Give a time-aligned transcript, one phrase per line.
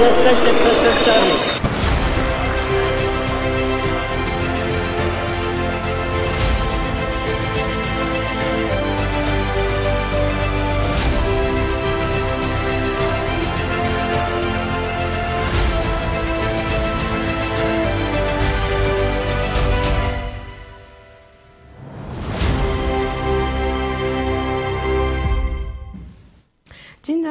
[0.00, 1.47] Jesteście przestępcami.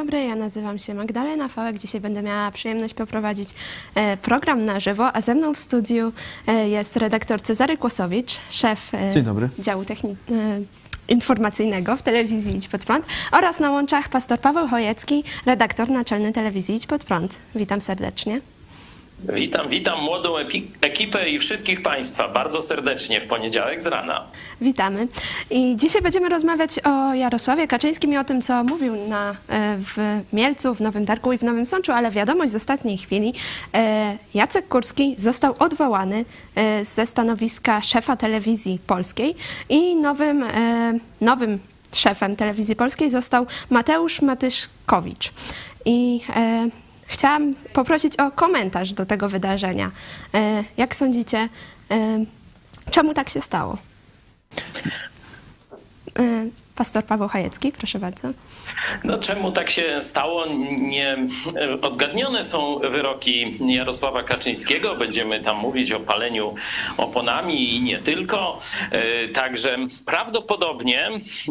[0.08, 1.78] Dobry, ja nazywam się Magdalena Fałek.
[1.78, 3.50] Dzisiaj będę miała przyjemność poprowadzić
[3.96, 6.14] e, program na żywo, a ze mną w studiu
[6.48, 9.14] e, jest redaktor Cezary Kłosowicz, szef e,
[9.60, 9.86] działu
[11.08, 16.76] informacyjnego w telewizji Idź Pod Prąd oraz na łączach pastor Paweł Chojecki, redaktor naczelny telewizji
[16.76, 17.36] Idź Pod Prąd.
[17.56, 18.42] Witam serdecznie.
[19.24, 20.36] Witam, witam młodą
[20.82, 24.24] ekipę i wszystkich Państwa bardzo serdecznie w poniedziałek z rana.
[24.62, 25.08] Witamy.
[25.50, 30.22] I dzisiaj będziemy rozmawiać o Jarosławie Kaczyńskim i o tym, co mówił na, e, w
[30.34, 33.34] Mielcu, w Nowym Targu i w Nowym Sączu, ale wiadomość z ostatniej chwili.
[33.74, 36.26] e, Jacek Kurski został odwołany
[36.56, 39.36] e, ze stanowiska szefa telewizji polskiej
[39.70, 40.46] i nowym,
[41.22, 41.60] nowym
[41.94, 45.32] szefem telewizji polskiej został Mateusz Matyszkowicz.
[45.86, 46.22] I
[47.08, 49.92] chciałam poprosić o komentarz do tego wydarzenia.
[50.34, 51.50] E, jak sądzicie,
[51.92, 52.26] e,
[52.92, 53.78] czemu tak się stało?
[56.78, 58.28] Pastor Paweł Chajecki, proszę bardzo.
[59.04, 60.46] No czemu tak się stało?
[60.80, 61.18] Nie
[61.82, 64.96] odgadnione są wyroki Jarosława Kaczyńskiego.
[64.96, 66.54] Będziemy tam mówić o paleniu
[66.98, 68.58] oponami i nie tylko.
[68.92, 71.10] E, Także prawdopodobnie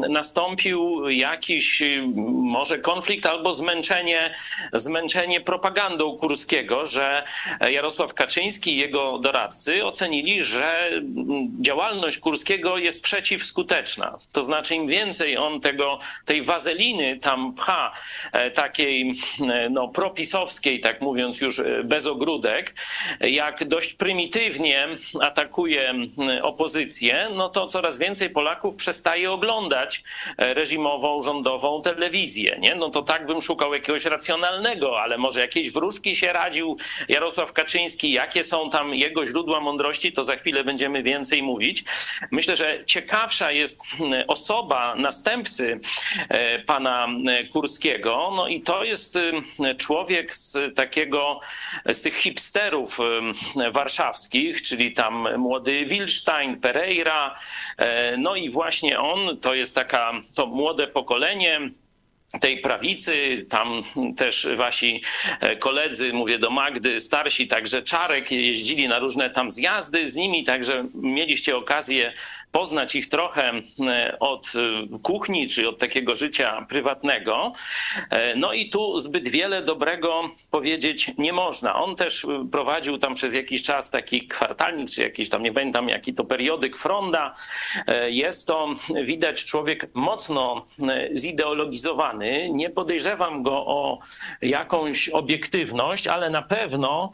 [0.08, 1.86] nastąpił jakiś e,
[2.26, 4.34] może konflikt albo zmęczenie,
[4.72, 7.24] zmęczenie propagandą Kurskiego, że
[7.70, 10.90] Jarosław Kaczyński i jego doradcy ocenili, że
[11.60, 14.18] działalność Kurskiego jest przeciwskuteczna.
[14.32, 17.92] To znaczy im więcej on tego, tej wazeliny tam pcha,
[18.32, 22.74] e, takiej e, no, propisowskiej, tak mówiąc już e, bez ogródek,
[23.20, 24.88] jak dość prymitywnie
[25.20, 25.94] atakuje
[26.42, 30.02] opozycję, no to coraz więcej Polaków przestaje oglądać
[30.38, 32.56] reżimową, rządową telewizję.
[32.60, 32.74] Nie?
[32.74, 36.76] No to tak bym szukał jakiegoś racjonalnego, ale może jakieś wróżki się radził
[37.08, 41.84] Jarosław Kaczyński, jakie są tam jego źródła mądrości, to za chwilę będziemy więcej mówić.
[42.30, 43.82] Myślę, że ciekawsza jest
[44.26, 45.80] osoba następcy
[46.28, 51.40] e, pana e, Kurskiego, no i to jest e, człowiek z takiego,
[51.92, 52.98] z tych hipsterów
[53.70, 57.34] warszawskich, czyli tam młody Wilstein, Pereira,
[58.18, 61.70] no i właśnie on, to jest taka, to młode pokolenie,
[62.40, 63.82] tej prawicy, tam
[64.16, 65.02] też wasi
[65.58, 70.84] koledzy, mówię do Magdy, starsi, także Czarek, jeździli na różne tam zjazdy z nimi, także
[70.94, 72.12] mieliście okazję
[72.52, 73.52] poznać ich trochę
[73.86, 74.52] e, od
[74.94, 77.52] e, kuchni, czy od takiego życia prywatnego.
[78.10, 81.74] E, No i tu zbyt wiele dobrego powiedzieć nie można.
[81.74, 86.14] On też prowadził tam przez jakiś czas taki kwartalnik, czy jakiś tam, nie pamiętam jaki
[86.14, 87.32] to periodyk Fronda.
[88.06, 88.68] Jest to,
[89.02, 90.64] widać, człowiek mocno
[91.14, 92.48] zideologizowany.
[92.52, 93.98] Nie podejrzewam go o
[94.42, 97.12] jakąś obiektywność, ale na pewno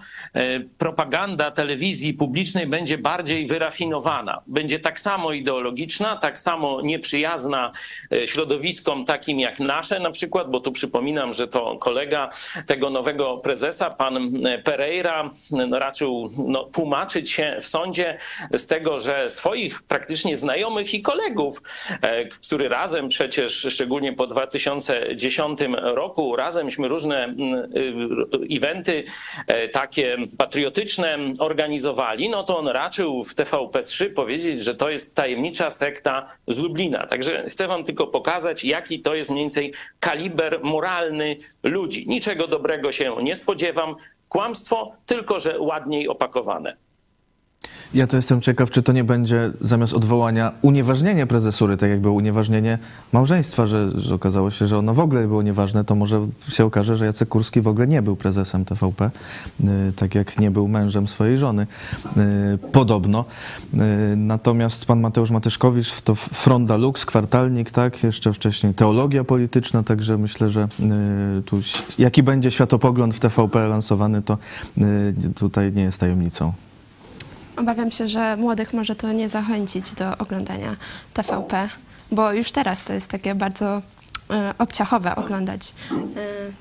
[0.78, 4.42] propaganda telewizji publicznej będzie bardziej wyrafinowana.
[4.46, 7.72] Będzie tak samo ideologiczna, tak samo nieprzyjazna
[8.12, 12.28] e, środowiskom takim jak nasze na przykład, bo tu przypominam, że to kolega
[12.66, 14.30] tego nowego prezesa, pan
[14.64, 18.16] Pereira, no, raczył no, tłumaczyć się w sądzie
[18.52, 21.62] z tego, że swoich praktycznie znajomych i kolegów,
[22.02, 29.04] e, który razem przecież, szczególnie po 2010 roku, razemśmy różne y, eventy
[29.46, 35.70] e, takie patriotyczne organizowali, no to on raczył w TVP3 powiedzieć, że to jest tajemnicza
[35.70, 37.06] sekta z Lublina.
[37.06, 42.08] Także chcę wam tylko pokazać, jaki to jest mniej więcej kaliber moralny ludzi.
[42.08, 43.96] Niczego dobrego się nie spodziewam.
[44.28, 46.76] Kłamstwo, tylko że ładniej opakowane.
[47.94, 52.14] Ja to jestem ciekaw, czy to nie będzie zamiast odwołania unieważnienie prezesury, tak jak było
[52.14, 52.78] unieważnienie
[53.12, 56.96] małżeństwa, że, że okazało się, że ono w ogóle było nieważne, to może się okaże,
[56.96, 59.10] że Jacek Kurski w ogóle nie był prezesem TVP,
[59.60, 61.66] y, tak jak nie był mężem swojej żony.
[62.16, 63.24] y, Podobno.
[63.74, 63.78] Y,
[64.16, 70.50] Natomiast pan Mateusz Matyszkowicz to Fronda Lux, kwartalnik, tak, jeszcze wcześniej teologia polityczna, także myślę,
[70.50, 70.68] że
[71.46, 71.60] tu
[71.98, 74.38] jaki będzie światopogląd w TVP lansowany, to
[75.34, 76.52] tutaj nie jest tajemnicą.
[77.56, 80.76] Obawiam się, że młodych może to nie zachęcić do oglądania
[81.14, 81.68] TVP,
[82.12, 83.82] bo już teraz to jest takie bardzo
[84.30, 85.96] e, obciachowe oglądać e,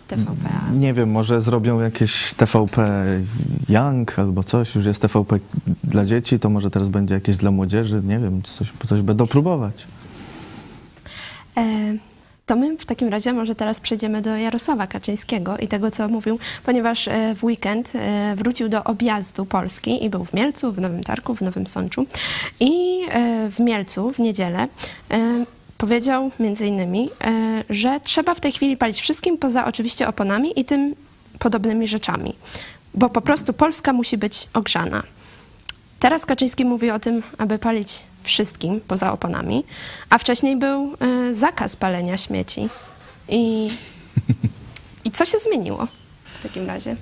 [0.08, 0.50] TVP.
[0.74, 3.06] Nie wiem, może zrobią jakieś TVP
[3.70, 5.40] Young albo coś, już jest TVP
[5.84, 9.88] dla dzieci, to może teraz będzie jakieś dla młodzieży, nie wiem, coś, coś będą próbować.
[11.58, 11.62] E,
[12.52, 16.40] to my w takim razie może teraz przejdziemy do Jarosława Kaczyńskiego i tego, co mówił,
[16.66, 21.04] ponieważ e, w weekend e, wrócił do objazdu Polski i był w Mielcu, w Nowym
[21.04, 22.06] Tarku, w Nowym Sączu.
[22.60, 24.68] I e, w Mielcu w niedzielę
[25.78, 27.10] powiedział między innymi,
[27.70, 30.96] że trzeba w tej chwili palić wszystkim poza oczywiście oponami i tym
[31.40, 32.34] podobnymi rzeczami,
[32.94, 35.04] bo po prostu Polska musi być ogrzana.
[36.00, 39.64] Teraz Kaczyński mówi o tym, aby palić wszystkim poza oponami,
[40.10, 40.98] a wcześniej był
[41.30, 42.70] y, zakaz palenia śmieci.
[43.30, 43.70] I,
[45.06, 45.88] I co się zmieniło
[46.40, 46.96] w takim razie?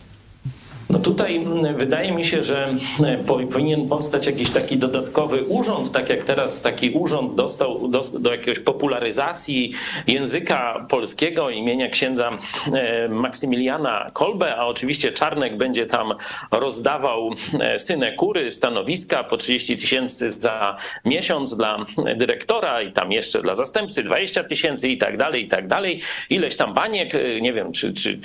[0.89, 6.09] No tutaj mm, wydaje mi się, że mm, powinien powstać jakiś taki dodatkowy urząd, tak
[6.09, 9.73] jak teraz taki urząd dostał do, do jakiegoś popularyzacji
[10.07, 12.37] języka polskiego imienia księdza
[12.73, 16.13] e, Maksymiliana Kolbe, a oczywiście Czarnek będzie tam
[16.51, 23.55] rozdawał e, synekury, stanowiska po 30 tysięcy za miesiąc dla dyrektora i tam jeszcze dla
[23.55, 26.01] zastępcy 20 tysięcy i tak dalej, i tak dalej.
[26.29, 28.19] Ileś tam baniek, e, nie wiem, czy, czy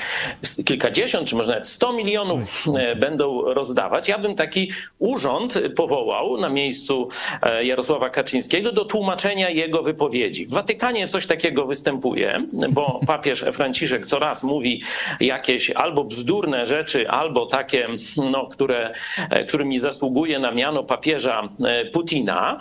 [0.64, 2.53] kilkadziesiąt, czy może nawet 100 milionów
[2.96, 4.08] będą rozdawać.
[4.08, 7.08] Ja bym taki urząd powołał na miejscu
[7.42, 10.46] e, Jarosława Kaczyńskiego do tłumaczenia jego wypowiedzi.
[10.46, 14.82] W Watykanie coś takiego występuje, bo papież Franciszek coraz mówi
[15.20, 17.88] jakieś albo bzdurne rzeczy, albo takie,
[18.30, 18.92] no, które,
[19.30, 21.48] e, którymi zasługuje na miano papieża
[21.92, 22.58] Putina.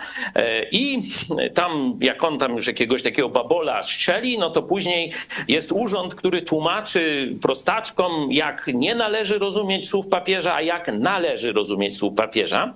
[0.72, 1.02] I
[1.54, 5.12] tam, jak on tam już jakiegoś takiego babola strzeli, no to później
[5.48, 11.96] jest urząd, który tłumaczy prostaczkom, jak nie należy rozumieć słów papieża, a jak należy rozumieć
[11.96, 12.72] słów papieża.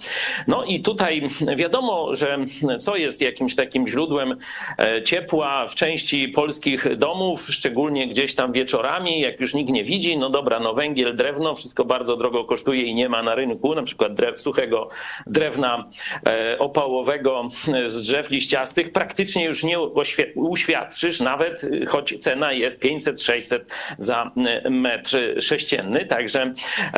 [0.47, 1.23] No i tutaj
[1.57, 2.39] wiadomo, że
[2.79, 4.37] co jest jakimś takim źródłem
[4.79, 10.19] e, ciepła w części polskich domów, szczególnie gdzieś tam wieczorami, jak już nikt nie widzi,
[10.19, 13.83] no dobra, no węgiel, drewno, wszystko bardzo drogo kosztuje i nie ma na rynku, na
[13.83, 14.89] przykład drew, suchego
[15.27, 15.89] drewna
[16.27, 17.49] e, opałowego
[17.87, 19.81] z drzew liściastych, praktycznie już nie
[20.35, 23.59] uświadczysz, nawet choć cena jest 500-600
[23.99, 24.31] za
[24.71, 26.53] metr sześcienny, także
[26.95, 26.98] e,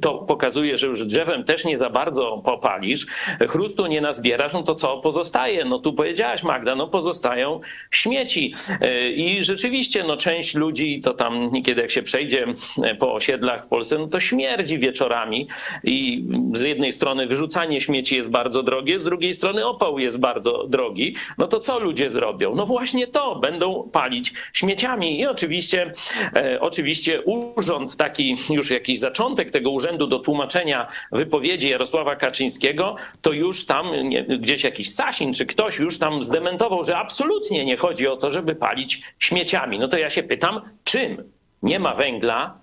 [0.00, 3.06] to pokazuje, że już drzewem też nie za bardzo popalisz,
[3.48, 5.64] chrustu nie nazbierasz, no to co pozostaje?
[5.64, 7.60] No tu powiedziałaś Magda, no pozostają
[7.90, 8.54] śmieci.
[8.80, 12.46] E, I rzeczywiście, no część ludzi, to tam niekiedy jak się przejdzie
[12.82, 15.48] e, po osiedlach w Polsce, no to śmierdzi wieczorami
[15.84, 16.24] i
[16.54, 21.16] z jednej strony wyrzucanie śmieci jest bardzo drogie, z drugiej strony opał jest bardzo drogi.
[21.38, 22.54] No to co ludzie zrobią?
[22.54, 25.92] No właśnie to, będą palić śmieciami i oczywiście,
[26.36, 32.94] e, oczywiście urząd taki już jakiś zaczął początek tego urzędu do tłumaczenia wypowiedzi Jarosława Kaczyńskiego,
[33.20, 37.76] to już tam nie, gdzieś jakiś Sasin czy ktoś już tam zdementował, że absolutnie nie
[37.76, 39.78] chodzi o to, żeby palić śmieciami.
[39.78, 41.22] No to ja się pytam, czym?
[41.62, 42.54] Nie ma węgla,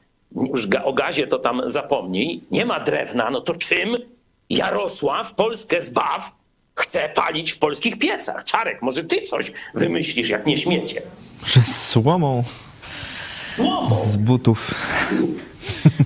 [0.54, 3.98] już o gazie to tam zapomnij, nie ma drewna, no to czym
[4.50, 6.32] Jarosław Polskę zbaw
[6.76, 8.44] chce palić w polskich piecach?
[8.44, 11.02] Czarek, może ty coś wymyślisz, jak nie śmiecie?
[11.46, 12.44] Że słomą.
[13.92, 14.74] Z butów.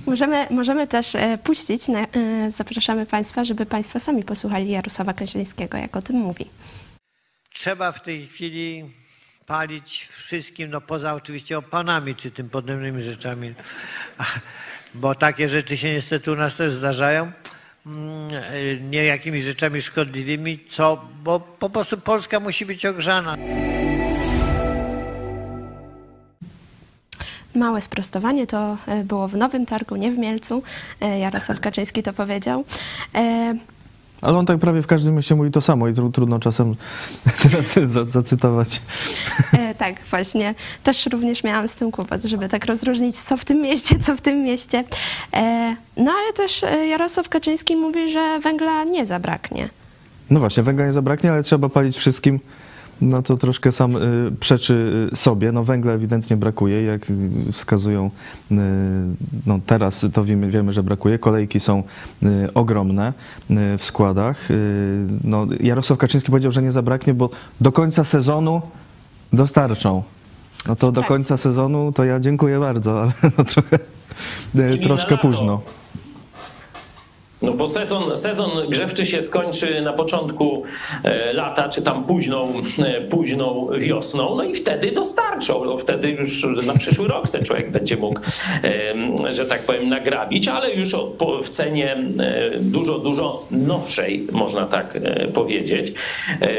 [0.06, 5.78] Możemy, możemy też e, puścić, na, e, zapraszamy Państwa, żeby Państwo sami posłuchali Jarosława Kaczyńskiego,
[5.78, 6.50] jak o tym mówi.
[7.52, 8.84] Trzeba w tej chwili
[9.46, 13.54] palić wszystkim, no poza oczywiście opanami czy tym podobnymi rzeczami,
[14.94, 17.32] bo takie rzeczy się niestety u nas też zdarzają,
[17.86, 23.36] mm, e, nie jakimiś rzeczami szkodliwymi, co, bo po prostu Polska musi być ogrzana.
[27.54, 30.62] Małe sprostowanie to e, było w Nowym Targu, nie w Mielcu.
[31.00, 32.64] E, Jarosław Kaczyński to powiedział.
[33.14, 33.54] E,
[34.22, 36.74] ale on tak prawie w każdym mieście mówi to samo i trudno czasem
[37.42, 37.74] teraz
[38.10, 38.82] zacytować.
[39.52, 40.54] E, tak, właśnie.
[40.84, 44.20] Też również miałam z tym kłopot, żeby tak rozróżnić, co w tym mieście, co w
[44.20, 44.84] tym mieście.
[45.32, 49.68] E, no ale też Jarosław Kaczyński mówi, że węgla nie zabraknie.
[50.30, 52.40] No właśnie, węgla nie zabraknie, ale trzeba palić wszystkim
[53.04, 55.52] no to troszkę sam y, przeczy y, sobie.
[55.52, 57.06] No węgla ewidentnie brakuje, jak
[57.52, 58.10] wskazują,
[58.50, 58.54] y,
[59.46, 61.18] no teraz to wiemy, wiemy, że brakuje.
[61.18, 61.82] Kolejki są
[62.54, 63.12] ogromne
[63.78, 64.48] w składach.
[65.24, 67.30] No Jarosław Kaczyński powiedział, że nie zabraknie, bo
[67.60, 68.62] do końca sezonu
[69.32, 70.02] dostarczą.
[70.68, 71.08] No to do tak.
[71.08, 73.78] końca sezonu to ja dziękuję bardzo, ale no trochę,
[74.82, 75.60] troszkę późno.
[77.44, 80.62] No bo sezon, sezon grzewczy się skończy na początku
[81.04, 82.48] e, lata, czy tam późną,
[82.78, 85.64] e, późną wiosną, no i wtedy dostarczą.
[85.64, 88.20] No wtedy już na przyszły rok se człowiek będzie mógł,
[89.30, 90.96] że tak powiem, nagrabić, ale już
[91.42, 94.98] w cenie e, dużo, dużo nowszej, można tak
[95.34, 95.92] powiedzieć.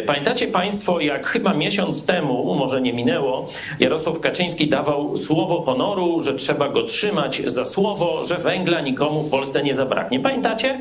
[0.05, 3.47] Pamiętacie Państwo, jak chyba miesiąc temu, może nie minęło,
[3.79, 9.29] Jarosław Kaczyński dawał słowo honoru, że trzeba go trzymać za słowo, że węgla nikomu w
[9.29, 10.19] Polsce nie zabraknie.
[10.19, 10.74] Pamiętacie?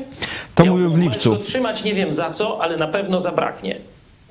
[0.55, 1.35] To ja mówił w lipcu.
[1.35, 3.75] Trzymać nie wiem za co, ale na pewno zabraknie.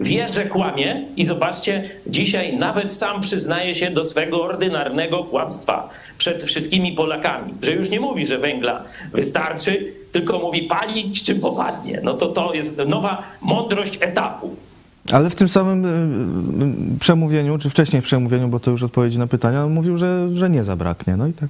[0.01, 6.43] Wie, że kłamie i zobaczcie, dzisiaj nawet sam przyznaje się do swego ordynarnego kłamstwa przed
[6.43, 12.01] wszystkimi Polakami, że już nie mówi, że węgla wystarczy, tylko mówi palić czym popadnie.
[12.03, 14.57] No to to jest nowa mądrość etapu.
[15.13, 19.19] Ale w tym samym y, y, przemówieniu, czy wcześniej w przemówieniu, bo to już odpowiedzi
[19.19, 21.17] na pytania, mówił, że, że nie zabraknie.
[21.17, 21.49] No i tak.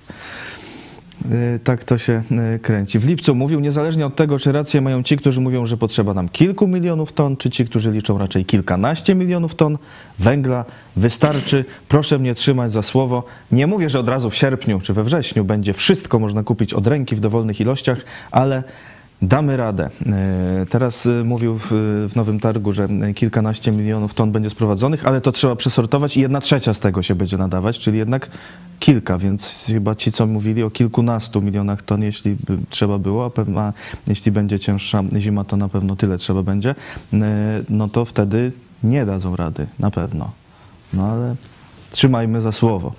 [1.33, 2.23] Y, Tak to się
[2.55, 2.99] y, kręci.
[2.99, 6.29] W lipcu mówił, niezależnie od tego, czy rację mają ci, którzy mówią, że potrzeba nam
[6.29, 9.79] kilku milionów ton, czy ci, którzy liczą raczej kilkanaście milionów ton
[10.19, 10.65] węgla,
[10.97, 11.65] wystarczy.
[11.89, 13.25] Proszę mnie trzymać za słowo.
[13.53, 16.87] Nie mówię, że od razu w sierpniu czy we wrześniu będzie wszystko można kupić od
[16.87, 17.99] ręki w dowolnych ilościach,
[18.31, 18.63] ale
[19.23, 19.91] Damy radę.
[20.07, 21.71] E, Teraz e, mówił w,
[22.17, 26.75] Nowym Targu, że kilkanaście milionów ton będzie sprowadzonych, ale to trzeba przesortować i jedna trzecia
[26.75, 28.31] z tego się będzie nadawać, czyli jednak
[28.81, 32.37] kilka, więc chyba ci, co mówili o kilkunastu milionach ton, jeśli
[32.71, 33.73] trzeba było, a
[34.07, 36.75] jeśli będzie cięższa zima, to na pewno tyle trzeba będzie,
[37.13, 38.53] E, no to wtedy
[38.83, 40.31] nie dadzą rady, na pewno.
[40.93, 41.35] No ale
[41.91, 42.93] trzymajmy za słowo.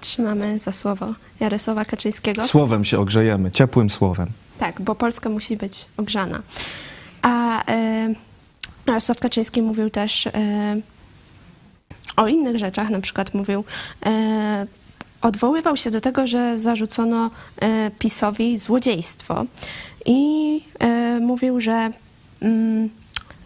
[0.00, 1.06] Trzymamy za słowo
[1.40, 2.42] Jarosława Kaczyńskiego.
[2.42, 4.28] Słowem się ogrzejemy, ciepłym słowem.
[4.60, 6.42] Tak, bo Polska musi być ogrzana.
[7.22, 8.14] A e,
[8.86, 10.32] Jarosław Kaczyński mówił też e,
[12.16, 13.64] o innych rzeczach, na przykład mówił,
[14.06, 14.66] e,
[15.22, 19.44] odwoływał się do tego, że zarzucono e, PiSowi złodziejstwo
[20.06, 21.90] i e, mówił, że
[22.40, 22.90] mm,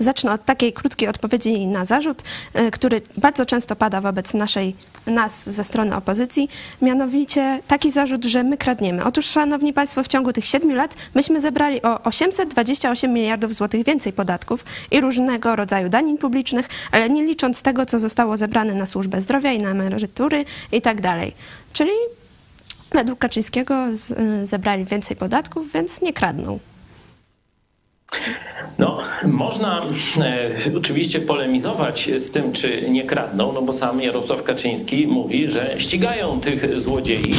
[0.04, 2.22] zacznę od takiej krótkiej odpowiedzi na zarzut,
[2.54, 6.48] e, który bardzo często pada wobec naszej, nas ze strony opozycji,
[6.82, 9.04] mianowicie taki zarzut, że my kradniemy.
[9.04, 14.12] Otóż, szanowni państwo, w ciągu tych siedmiu lat myśmy zebrali o 828 miliardów złotych więcej
[14.12, 19.20] podatków i różnego rodzaju danin publicznych, ale nie licząc tego, co zostało zebrane na służbę
[19.20, 21.32] zdrowia i na emerytury i tak dalej.
[21.72, 21.92] Czyli
[22.92, 26.58] według Kaczyńskiego y, zebrali więcej podatków, więc nie kradną.
[28.78, 29.86] No, można
[30.20, 35.74] e, oczywiście polemizować z tym, czy nie kradną, no bo sam Jarosław Kaczyński mówi, że
[35.78, 37.34] ścigają tych złodziei,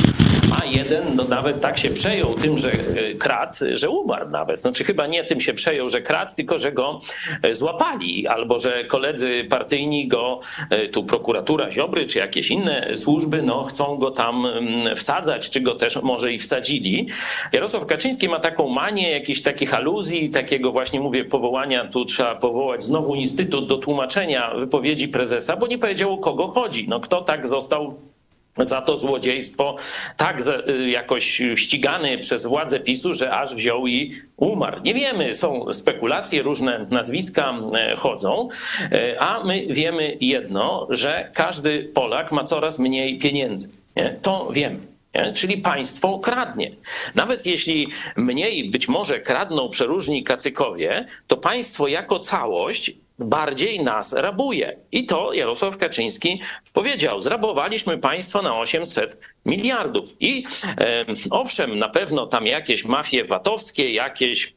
[0.62, 4.62] a jeden no nawet tak się przejął tym, że e, kradł, że umarł nawet.
[4.62, 7.00] Znaczy chyba nie tym się przejął, że kradł, tylko że go
[7.42, 13.42] e, złapali, albo że koledzy partyjni go, e, tu prokuratura Ziobry, czy jakieś inne służby,
[13.42, 17.08] no chcą go tam mm, wsadzać, czy go też może i wsadzili.
[17.52, 22.84] Jarosław Kaczyński ma taką manię jakichś takich aluzji, takiego właśnie mówię powołania, tu trzeba powołać
[22.84, 26.90] znowu instytut do tłumaczenia wypowiedzi prezesa, bo nie powiedział o kogo chodzi.
[26.90, 28.15] No kto tak został
[28.58, 29.76] za to złodziejstwo
[30.18, 34.82] tak y, jakoś ścigany przez władze PiSu, że aż wziął i umarł.
[34.82, 38.48] Nie wiemy, są spekulacje, różne nazwiska e, chodzą,
[38.92, 43.70] e, a my wiemy jedno, że każdy Polak ma coraz mniej pieniędzy.
[43.96, 44.18] Nie?
[44.22, 44.80] To wiemy.
[45.16, 45.34] Nie?
[45.34, 46.72] Czyli państwo kradnie.
[47.16, 54.80] Nawet jeśli mniej być może kradną przeróżni kacykowie, to państwo jako całość bardziej nas rabuje.
[54.92, 56.42] I to Jarosław Kaczyński
[56.74, 57.22] powiedział.
[57.22, 60.16] Zrabowaliśmy państwo na 800 miliardów.
[60.20, 60.44] I
[60.78, 64.54] e, owszem, na pewno tam jakieś mafie VAT-owskie, jakieś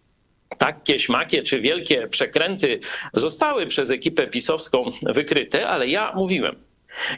[0.59, 2.81] takie śmakie czy wielkie przekręty
[3.15, 6.57] zostały przez ekipę pisowską wykryte, ale ja mówiłem,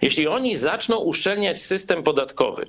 [0.03, 2.67] jeśli oni zaczną uszczelniać system podatkowy,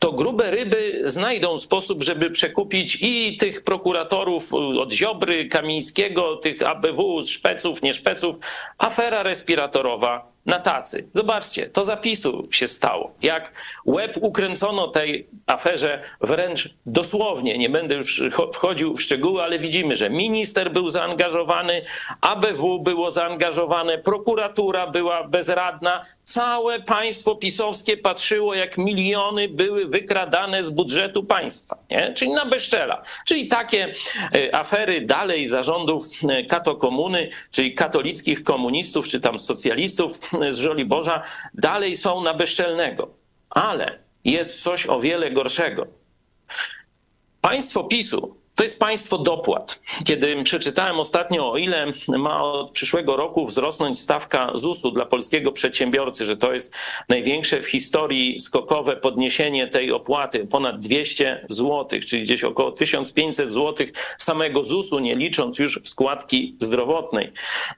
[0.00, 7.22] to grube ryby znajdą sposób, żeby przekupić i tych prokuratorów od Ziobry, Kamińskiego, tych ABW,
[7.22, 8.36] szpeców, nie szpeców.
[8.78, 11.08] Afera respiratorowa na tacy.
[11.12, 13.12] Zobaczcie, to zapisu się stało.
[13.22, 13.52] Jak
[13.86, 17.58] łeb ukręcono tej aferze wręcz dosłownie.
[17.58, 21.82] Nie będę już cho- wchodził w szczegóły, ale widzimy, że minister był zaangażowany,
[22.20, 26.02] ABW było zaangażowane, prokuratura była bezradna.
[26.24, 31.78] Całe państwo pisowskie patrzyło, jak miliony były wykradane z budżetu państwa.
[31.90, 32.12] Nie?
[32.14, 33.02] Czyli na bezczela.
[33.26, 33.92] Czyli takie
[34.34, 41.22] e, afery dalej zarządów e, katokomuny, czyli katolickich komunistów, czy tam socjalistów z Żoliborza,
[41.54, 43.08] dalej są na bezczelnego.
[43.50, 45.86] Ale jest coś o wiele gorszego.
[47.40, 49.80] Państwo PiSu to jest państwo dopłat.
[50.04, 56.24] Kiedy przeczytałem ostatnio, o ile ma od przyszłego roku wzrosnąć stawka ZUS-u dla polskiego przedsiębiorcy,
[56.24, 56.74] że to jest
[57.08, 63.86] największe w historii skokowe podniesienie tej opłaty, ponad 200 zł, czyli gdzieś około 1500 zł
[64.18, 67.32] samego ZUS-u, nie licząc już składki zdrowotnej.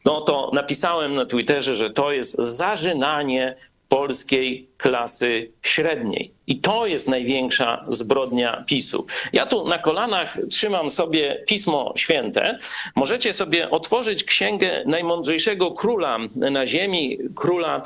[0.04, 3.56] No to napisałem na Twitterze, że to jest zażynanie
[3.92, 6.32] polskiej klasy średniej.
[6.46, 9.06] I to jest największa zbrodnia PiSu.
[9.32, 12.58] Ja tu na kolanach trzymam sobie Pismo Święte.
[12.96, 17.82] Możecie sobie otworzyć księgę najmądrzejszego króla na ziemi, króla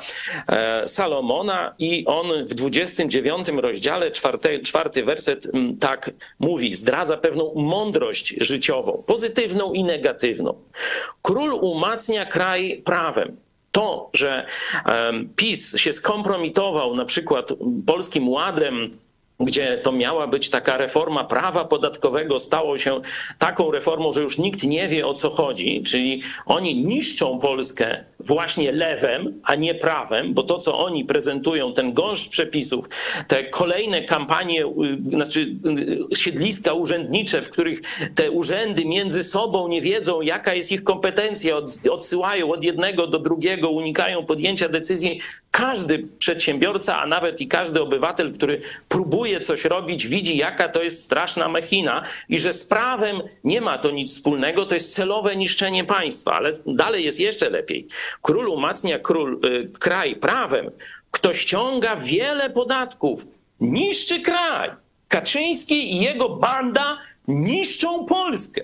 [0.47, 5.47] e, Salomona, i on w 29 rozdziale, czwarty, czwarty werset,
[5.79, 10.53] tak mówi, zdradza pewną mądrość życiową, pozytywną i negatywną.
[11.21, 13.46] Król umacnia kraj prawem
[13.77, 14.45] to, że
[15.35, 17.49] PiS się skompromitował na przykład
[17.85, 18.97] Polskim Ładem,
[19.39, 23.01] gdzie to miała być taka reforma prawa podatkowego, stało się
[23.39, 28.71] taką reformą, że już nikt nie wie o co chodzi, czyli oni niszczą Polskę właśnie
[28.71, 32.89] lewem, a nie prawem, bo to, co oni prezentują, ten gąszcz przepisów,
[33.27, 35.55] te kolejne kampanie, y, znaczy
[36.11, 37.81] y, siedliska urzędnicze, w których
[38.15, 41.55] te urzędy między sobą nie wiedzą, jaka jest ich kompetencja,
[41.91, 45.19] odsyłają od jednego do drugiego, unikają podjęcia decyzji.
[45.51, 51.03] Każdy przedsiębiorca, a nawet i każdy obywatel, który próbuje coś robić, widzi, jaka to jest
[51.03, 55.83] straszna machina i że z prawem nie ma to nic wspólnego, to jest celowe niszczenie
[55.83, 57.87] państwa, ale dalej jest jeszcze lepiej.
[58.21, 60.71] Król umacnia król, y, kraj prawem,
[61.11, 63.27] kto ściąga wiele podatków,
[63.59, 64.71] niszczy kraj.
[65.07, 66.97] Kaczyński i jego banda
[67.27, 68.61] niszczą Polskę,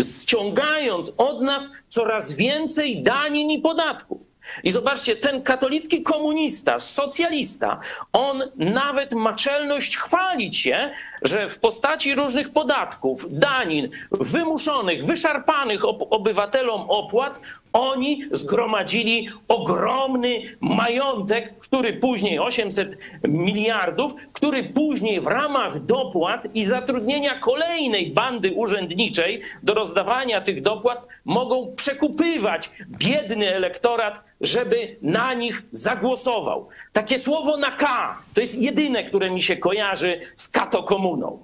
[0.00, 4.20] ściągając od nas coraz więcej danin i podatków.
[4.64, 7.80] I zobaczcie, ten katolicki komunista, socjalista,
[8.12, 10.90] on nawet ma czelność chwalić się,
[11.22, 17.40] że w postaci różnych podatków, danin, wymuszonych, wyszarpanych obywatelom opłat,
[17.72, 22.98] oni zgromadzili ogromny majątek, który później 800
[23.28, 31.06] miliardów, który później w ramach dopłat i zatrudnienia kolejnej bandy urzędniczej do rozdawania tych dopłat
[31.24, 36.68] mogą przekupywać biedny elektorat, żeby na nich zagłosował.
[36.92, 41.38] Takie słowo na K to jest jedyne, które mi się kojarzy z katokomuną.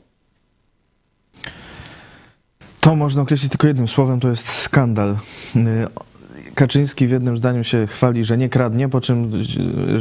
[2.80, 5.16] To można określić tylko jednym słowem, to jest skandal.
[6.58, 9.32] Kaczyński w jednym zdaniu się chwali, że nie kradnie, po czym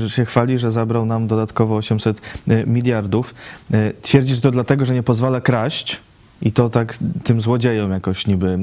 [0.07, 3.35] się chwali, że zabrał nam dodatkowo 800 e, miliardów.
[3.73, 5.99] E, twierdzi, że to dlatego, że nie pozwala kraść
[6.41, 8.57] i to tak tym złodziejom jakoś niby e,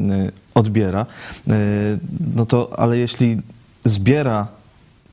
[0.55, 1.07] odbiera.
[2.37, 3.41] No to, ale jeśli
[3.85, 4.49] zbiera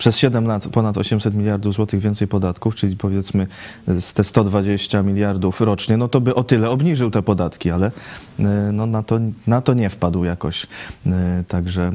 [0.01, 3.47] przez 7 lat ponad 800 miliardów złotych więcej podatków, czyli powiedzmy
[3.99, 7.91] z te 120 miliardów rocznie, no to by o tyle obniżył te podatki, ale
[8.39, 10.67] e, no na, to, na to nie wpadł jakoś.
[11.05, 11.91] E, także e,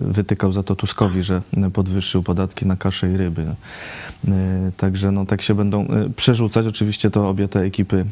[0.00, 3.46] wytykał za to Tuskowi, że podwyższył podatki na kaszę i ryby.
[4.76, 6.66] Także no, tak się będą przerzucać.
[6.66, 8.04] Oczywiście to obie te ekipy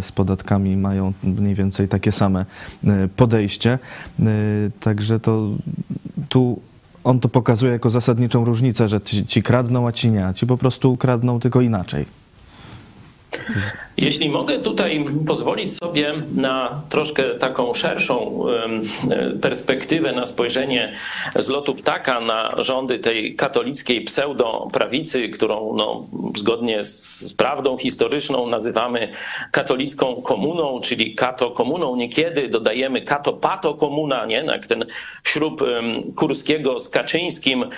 [0.00, 2.46] z podatkami mają mniej więcej takie same
[3.16, 3.78] podejście.
[4.80, 5.50] Także to
[6.28, 6.60] tu
[7.06, 10.32] on to pokazuje jako zasadniczą różnicę, że ci, ci kradną, a ci nie.
[10.34, 12.06] Ci po prostu kradną tylko inaczej.
[13.96, 18.44] Jeśli mogę tutaj pozwolić sobie na troszkę taką szerszą
[19.42, 20.92] perspektywę, na spojrzenie
[21.36, 29.12] z lotu ptaka na rządy tej katolickiej pseudoprawicy, którą no, zgodnie z prawdą historyczną nazywamy
[29.50, 31.96] katolicką komuną, czyli kato-komuną.
[31.96, 34.36] Niekiedy dodajemy kato-pato-komuna, nie?
[34.36, 34.84] jak ten
[35.24, 35.64] ślub
[36.16, 37.68] Kurskiego z Kaczyńskim e,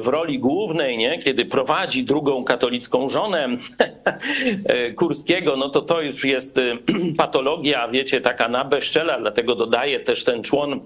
[0.00, 1.18] w roli głównej, nie?
[1.18, 6.78] kiedy prowadzi drugą katolicką żonę e, Kurskiego, no to to już jest y,
[7.16, 10.80] patologia, wiecie, taka na bezczela, dlatego dodaję też ten człon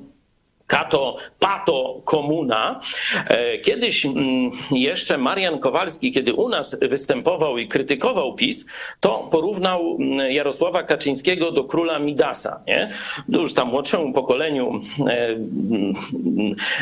[0.67, 2.81] Kato, pato, komuna.
[3.29, 8.67] E, kiedyś mm, jeszcze Marian Kowalski, kiedy u nas występował i krytykował PiS,
[9.01, 12.61] to porównał mm, Jarosława Kaczyńskiego do króla Midasa.
[12.67, 12.89] Nie?
[13.29, 15.95] No już tam młodszemu pokoleniu e, mm,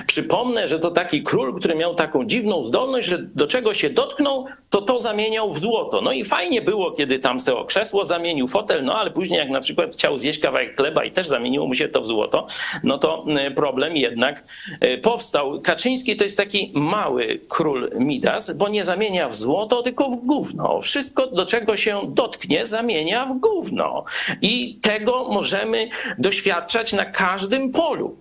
[0.07, 4.47] przypomnę, że to taki król, który miał taką dziwną zdolność, że do czego się dotknął,
[4.71, 6.01] to to zamieniał w złoto.
[6.01, 9.51] No i fajnie było, kiedy tam se o krzesło zamienił, fotel, no ale później jak
[9.51, 12.47] na przykład chciał zjeść kawałek chleba i też zamieniło mu się to w złoto,
[12.85, 13.25] no to
[13.57, 14.45] problem problem jednak
[14.81, 15.61] e, powstał.
[15.61, 20.81] Kaczyński to jest taki mały król Midas, bo nie zamienia w złoto, tylko w gówno.
[20.81, 24.05] Wszystko, do czego się dotknie, zamienia w gówno.
[24.43, 28.17] I tego możemy doświadczać na każdym polu.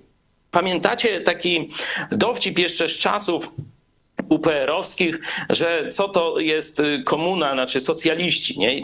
[0.52, 1.68] Pamiętacie taki
[2.12, 3.56] dowcip jeszcze z czasów
[4.32, 8.82] UPR-owskich, że co to jest y, komuna, znaczy socjaliści, nie?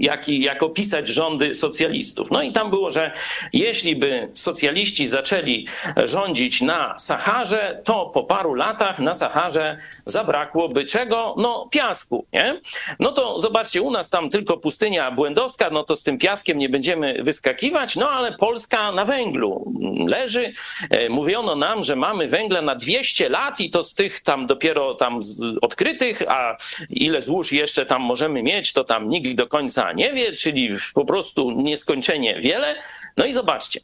[0.00, 2.30] Jak, jak opisać rządy socjalistów.
[2.30, 3.12] No i tam było, że
[3.52, 5.66] jeśli by socjaliści zaczęli
[6.04, 11.34] rządzić na Saharze, to po paru latach na Saharze zabrakłoby czego?
[11.38, 12.60] No piasku, nie?
[13.00, 16.68] No to zobaczcie, u nas tam tylko pustynia błędowska, no to z tym piaskiem nie
[16.68, 19.72] będziemy wyskakiwać, no ale Polska na węglu
[20.06, 20.52] leży.
[20.90, 24.94] E, mówiono nam, że mamy węgla na 200 lat i to z tych tam dopiero
[24.94, 25.20] tam
[25.62, 26.56] odkrytych, a
[26.90, 31.04] ile złóż jeszcze tam możemy mieć, to tam nikt do końca nie wie, czyli po
[31.04, 32.76] prostu nieskończenie wiele.
[33.16, 33.80] No i zobaczcie.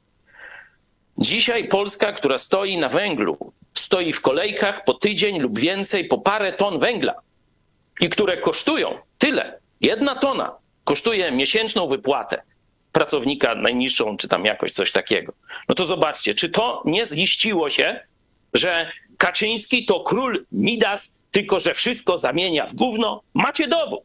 [1.19, 6.53] Dzisiaj Polska, która stoi na węglu, stoi w kolejkach po tydzień lub więcej po parę
[6.53, 7.15] ton węgla
[8.01, 9.59] i które kosztują tyle.
[9.81, 12.43] Jedna tona kosztuje miesięczną wypłatę
[12.93, 15.33] pracownika najniższą, czy tam jakoś coś takiego.
[15.69, 18.01] No to zobaczcie, czy to nie ziściło się,
[18.55, 18.93] że
[19.25, 23.21] Kaczyński to król Midas, tylko że wszystko zamienia w gówno?
[23.35, 24.03] Macie dowód.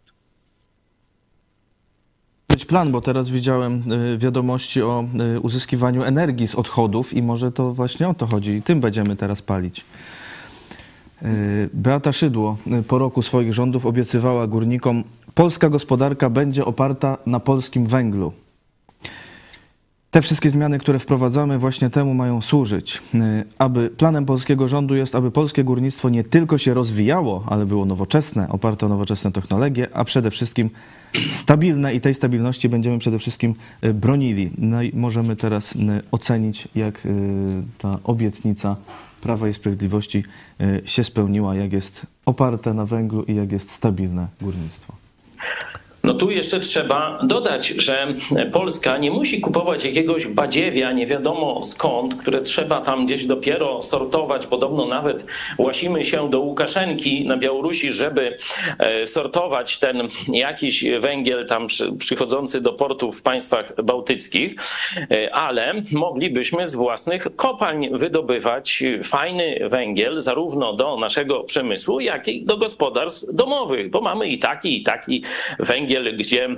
[2.48, 5.06] Być plan, bo teraz widziałem y, wiadomości o
[5.36, 9.16] y, uzyskiwaniu energii z odchodów i może to właśnie o to chodzi i tym będziemy
[9.16, 9.86] teraz palić.
[11.24, 15.04] Y, Beata Szydło po roku swoich rządów obiecywała górnikom,
[15.34, 18.34] polska gospodarka będzie oparta na polskim węglu.
[20.12, 23.02] Te wszystkie zmiany, które wprowadzamy, właśnie temu mają służyć.
[23.16, 27.86] Y, Aby planem polskiego rządu jest, aby polskie górnictwo nie tylko się rozwijało, ale było
[27.86, 30.70] nowoczesne, oparte o nowoczesne technologie, a przede wszystkim
[31.32, 34.52] stabilne i tej stabilności będziemy przede wszystkim y, bronili.
[34.58, 35.78] No i możemy teraz y,
[36.12, 37.08] ocenić, jak
[37.78, 38.76] ta obietnica
[39.22, 40.24] Prawa i Sprawiedliwości
[40.86, 44.94] się spełniła, jak jest oparte na węglu i jak jest stabilne górnictwo.
[46.04, 48.08] No tu jeszcze trzeba dodać, że
[48.52, 54.48] Polska nie musi kupować jakiegoś badziewia, nie wiadomo skąd, które trzeba tam gdzieś dopiero sortować.
[54.48, 55.26] Podobno nawet
[55.58, 58.38] łasimy się do Łukaszenki na Białorusi, żeby
[58.80, 64.56] e, sortować ten jakiś węgiel tam przy- przychodzący do portów w państwach bałtyckich,
[65.12, 72.46] E, ale moglibyśmy z własnych kopalń wydobywać fajny węgiel zarówno do naszego przemysłu, jak i
[72.46, 75.24] do gospodarstw domowych, bo mamy i taki, i taki
[75.60, 76.56] węgiel, gdzie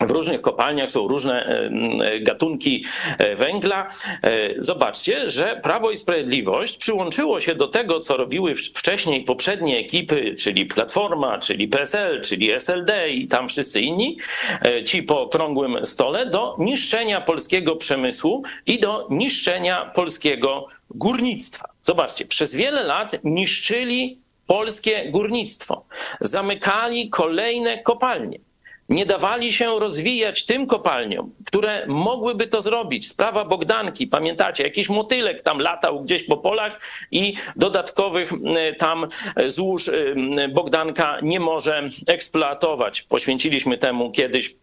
[0.00, 2.84] w różnych kopalniach są różne e, gatunki
[3.18, 3.88] e, węgla.
[4.22, 10.34] E, Zobaczcie, że Prawo i Sprawiedliwość przyłączyło się do tego, co robiły wcześniej poprzednie ekipy,
[10.38, 14.16] czyli Platforma, czyli PSL, czyli SLD i tam wszyscy inni,
[14.84, 21.68] ci po okrągłym stole, do niszczenia polskiego przemysłu i do niszczenia polskiego górnictwa.
[21.82, 25.84] Zobaczcie, przez wiele lat niszczyli polskie górnictwo,
[26.20, 28.47] zamykali kolejne kopalnie
[28.88, 33.08] nie dawali się rozwijać tym kopalniom, które mogłyby to zrobić.
[33.08, 38.32] Sprawa Bogdanki, pamiętacie, jakiś motylek tam latał gdzieś po polach i dodatkowych
[38.78, 39.06] tam
[39.46, 43.02] złóż m, Bogdanka nie może eksploatować.
[43.02, 44.54] Poświęciliśmy temu kiedyś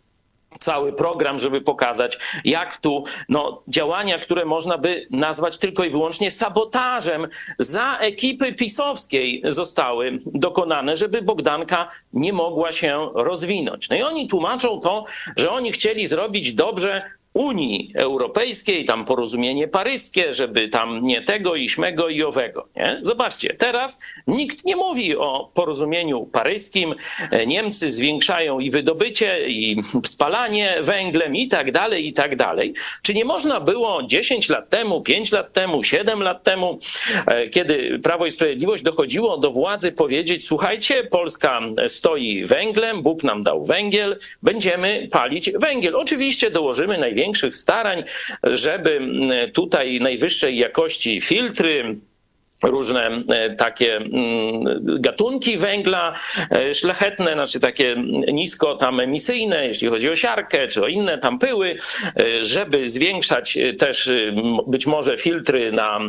[0.59, 6.31] cały program, żeby pokazać, jak tu no, działania, które można by nazwać tylko i wyłącznie
[6.31, 7.27] sabotażem
[7.59, 13.89] za ekipy pisowskiej zostały dokonane, żeby Bogdanka nie mogła się rozwinąć.
[13.89, 17.01] No i oni tłumaczą to, że oni chcieli zrobić dobrze
[17.35, 22.67] Unii Europejskiej, tam porozumienie paryskie, żeby tam nie tego i śmego i owego.
[22.75, 22.99] Nie?
[23.01, 26.95] Zobaczcie, teraz nikt nie mówi o porozumieniu paryskim.
[27.31, 32.73] E, Niemcy zwiększają i wydobycie, i spalanie węglem i tak dalej, i tak dalej.
[33.01, 36.79] Czy nie można było 10 lat temu, 5 lat temu, 7 lat temu,
[37.27, 43.43] e, kiedy Prawo i Sprawiedliwość dochodziło do władzy, powiedzieć: Słuchajcie, Polska stoi węglem, Bóg nam
[43.43, 45.95] dał węgiel, będziemy palić węgiel.
[45.95, 48.03] Oczywiście dołożymy największych starań,
[48.43, 51.95] żeby mm, tutaj najwyższej jakości filtry,
[52.65, 56.13] różne e, takie mm, gatunki węgla
[56.51, 57.95] e, szlachetne, znaczy takie
[58.33, 61.75] nisko tam emisyjne, jeśli chodzi o siarkę czy o inne tam pyły,
[62.19, 64.09] e, żeby zwiększać też
[64.67, 65.99] być może filtry na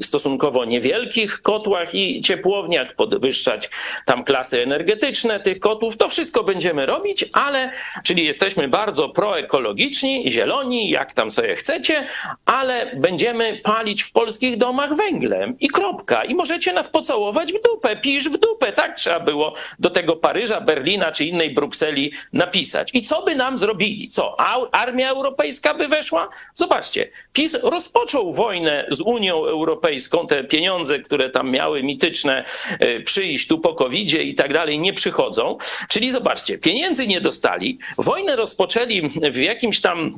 [0.00, 3.70] stosunkowo niewielkich kotłach i ciepłowniach, podwyższać
[4.06, 5.96] tam klasy energetyczne tych kotłów.
[5.96, 7.70] To wszystko będziemy robić, ale
[8.04, 12.06] czyli jesteśmy bardzo proekologiczni, zieloni, jak tam sobie chcecie,
[12.46, 16.03] ale będziemy palić w polskich domach węglem i kropka.
[16.28, 18.72] I możecie nas pocałować w dupę, pisz w dupę.
[18.72, 22.90] Tak trzeba było do tego Paryża, Berlina czy innej Brukseli napisać.
[22.92, 24.08] I co by nam zrobili?
[24.08, 24.40] Co?
[24.72, 26.28] Armia Europejska by weszła?
[26.54, 30.26] Zobaczcie, PiS rozpoczął wojnę z Unią Europejską.
[30.26, 32.44] Te pieniądze, które tam miały mityczne
[32.78, 35.58] e, przyjść tu po covid i tak dalej, nie przychodzą.
[35.88, 40.12] Czyli zobaczcie, pieniędzy nie dostali, wojnę rozpoczęli w jakimś tam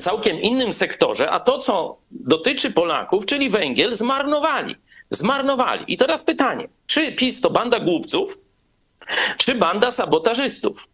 [0.00, 4.76] całkiem innym sektorze, a to, co dotyczy Polaków, czyli węgiel, zmarnowali.
[5.14, 5.84] Zmarnowali.
[5.88, 8.38] I teraz pytanie, czy PiS to banda głupców,
[9.36, 10.88] czy banda sabotażystów?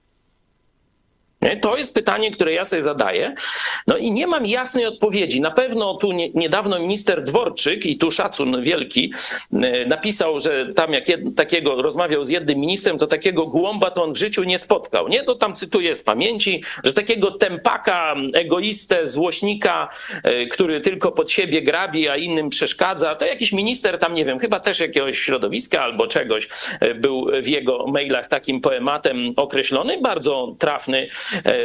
[1.60, 3.34] To jest pytanie, które ja sobie zadaję.
[3.86, 5.40] No i nie mam jasnej odpowiedzi.
[5.40, 9.12] Na pewno tu nie, niedawno minister Dworczyk, i tu szacun wielki,
[9.52, 14.04] e, napisał, że tam jak jed, takiego rozmawiał z jednym ministrem, to takiego głąba to
[14.04, 15.08] on w życiu nie spotkał.
[15.08, 19.88] Nie, to tam cytuję z pamięci, że takiego tempaka, egoistę, złośnika,
[20.22, 24.38] e, który tylko pod siebie grabi, a innym przeszkadza, to jakiś minister tam, nie wiem,
[24.38, 26.48] chyba też jakiegoś środowiska albo czegoś
[26.80, 31.08] e, był w jego mailach takim poematem określony, bardzo trafny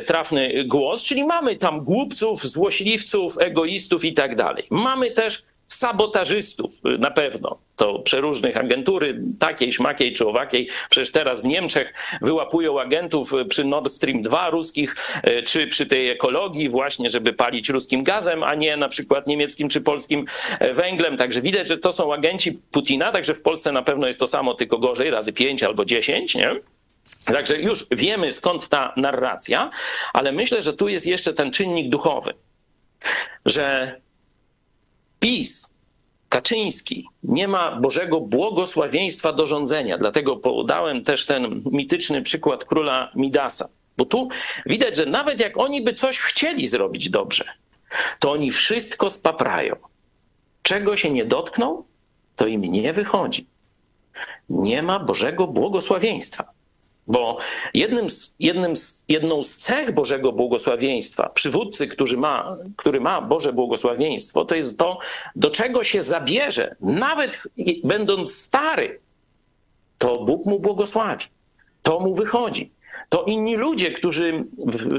[0.06, 4.64] trafny głos, czyli mamy tam głupców, złośliwców, egoistów i tak dalej.
[4.70, 7.58] Mamy też sabotażystów na pewno.
[7.76, 10.70] To przeróżnych agentury, takiej, śmakiej czy owakiej.
[10.90, 16.10] Przecież teraz w Niemczech wyłapują agentów przy Nord Stream 2 ruskich, e, czy przy tej
[16.10, 20.26] ekologii właśnie, żeby palić ruskim gazem, a nie na przykład niemieckim czy polskim
[20.60, 21.18] e, węglem.
[21.18, 24.54] Także widać, że to są agenci Putina, także w Polsce na pewno jest to samo,
[24.54, 26.56] tylko gorzej, razy 5 albo 10, nie?
[27.26, 29.70] Także już wiemy skąd ta narracja,
[30.14, 32.34] ale myślę, że tu jest jeszcze ten czynnik duchowy,
[33.46, 33.96] że
[35.20, 35.74] PiS,
[36.34, 39.98] Kaczyński nie ma Bożego błogosławieństwa do rządzenia.
[39.98, 43.70] Dlatego podałem też ten mityczny przykład króla Midasa.
[43.98, 44.28] Bo tu
[44.66, 47.46] widać, że nawet jak oni by coś chcieli zrobić dobrze,
[48.20, 49.76] to oni wszystko spaprają.
[50.62, 51.84] Czego się nie dotkną,
[52.36, 53.46] to im nie wychodzi.
[54.50, 56.53] Nie ma Bożego błogosławieństwa.
[57.08, 57.38] Bo
[57.74, 63.54] jednym z, jednym z, jedną z cech Bożego błogosławieństwa, przywódcy, który ma, który ma Boże
[63.54, 64.98] błogosławieństwo, to jest to,
[65.36, 67.44] do czego się zabierze, nawet
[67.84, 69.00] będąc stary,
[69.98, 71.26] to Bóg mu błogosławi.
[71.84, 72.72] To mu wychodzi.
[73.10, 74.44] To inni ludzie, którzy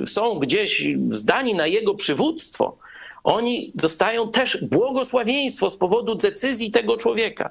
[0.06, 2.76] są gdzieś zdani na jego przywództwo,
[3.24, 7.50] oni dostają też błogosławieństwo z powodu decyzji tego człowieka.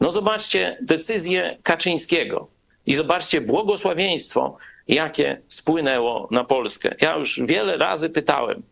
[0.00, 2.48] No zobaczcie decyzję Kaczyńskiego.
[2.86, 4.56] I zobaczcie błogosławieństwo,
[4.88, 6.94] jakie spłynęło na Polskę.
[7.00, 8.62] Ja już wiele razy pytałem,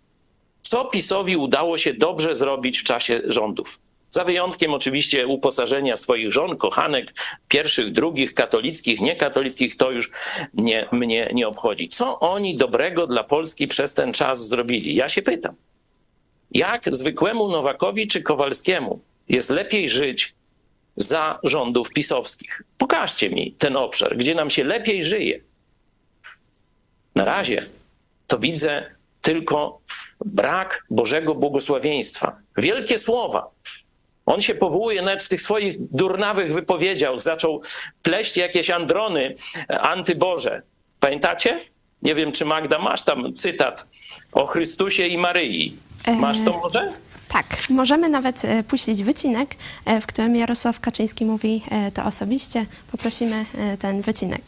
[0.62, 3.78] co PiSowi udało się dobrze zrobić w czasie rządów.
[4.10, 7.14] Za wyjątkiem oczywiście uposażenia swoich żon, kochanek,
[7.48, 10.10] pierwszych, drugich, katolickich, niekatolickich, to już
[10.54, 11.88] nie, mnie nie obchodzi.
[11.88, 14.94] Co oni dobrego dla Polski przez ten czas zrobili?
[14.94, 15.54] Ja się pytam.
[16.50, 20.34] Jak zwykłemu Nowakowi czy Kowalskiemu jest lepiej żyć
[20.96, 22.62] za rządów pisowskich.
[22.78, 25.40] Pokażcie mi ten obszar, gdzie nam się lepiej żyje.
[27.14, 27.66] Na razie
[28.26, 29.80] to widzę tylko
[30.24, 32.36] brak Bożego błogosławieństwa.
[32.56, 33.50] Wielkie słowa.
[34.26, 37.62] On się powołuje nawet w tych swoich durnawych wypowiedziach, zaczął
[38.02, 39.34] pleść jakieś androny
[39.68, 40.62] antyboże.
[41.00, 41.60] Pamiętacie?
[42.02, 43.86] Nie wiem, czy Magda masz tam cytat
[44.32, 45.76] o Chrystusie i Maryi.
[46.18, 46.92] Masz to może?
[47.32, 52.66] Tak, możemy nawet e, puścić wycinek, e, w którym Jarosław Kaczyński mówi e, to osobiście.
[52.92, 53.44] Poprosimy
[53.78, 54.42] ten wycinek.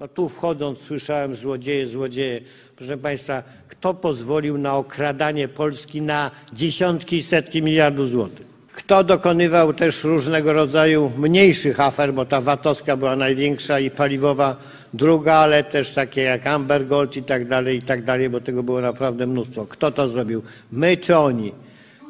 [0.00, 2.40] No tu wchodząc słyszałem złodzieje, złodzieje.
[2.76, 8.46] Proszę Państwa, kto pozwolił na okradanie Polski na dziesiątki i setki miliardów złotych?
[8.72, 14.56] Kto dokonywał też różnego rodzaju mniejszych afer, bo ta VAT-owska była największa i paliwowa
[14.94, 18.62] druga, ale też takie jak Amber Gold i tak dalej, i tak dalej, bo tego
[18.62, 19.66] było naprawdę mnóstwo.
[19.66, 20.42] Kto to zrobił?
[20.72, 21.52] My czy oni?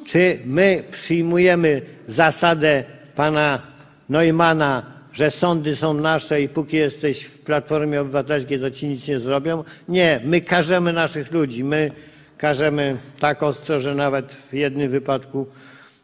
[0.05, 3.62] Czy my przyjmujemy zasadę pana
[4.09, 9.21] Neumana, że sądy są nasze i póki jesteś w Platformie Obywatelskiej, to ci nic nie
[9.21, 9.64] zrobią?
[9.88, 11.64] Nie, my karzemy naszych ludzi.
[11.64, 11.90] My
[12.38, 15.47] karzemy tak ostro, że nawet w jednym wypadku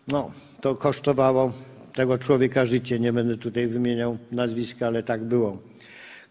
[0.09, 1.53] no, to kosztowało
[1.95, 2.99] tego człowieka życie.
[2.99, 5.59] Nie będę tutaj wymieniał nazwiska, ale tak było.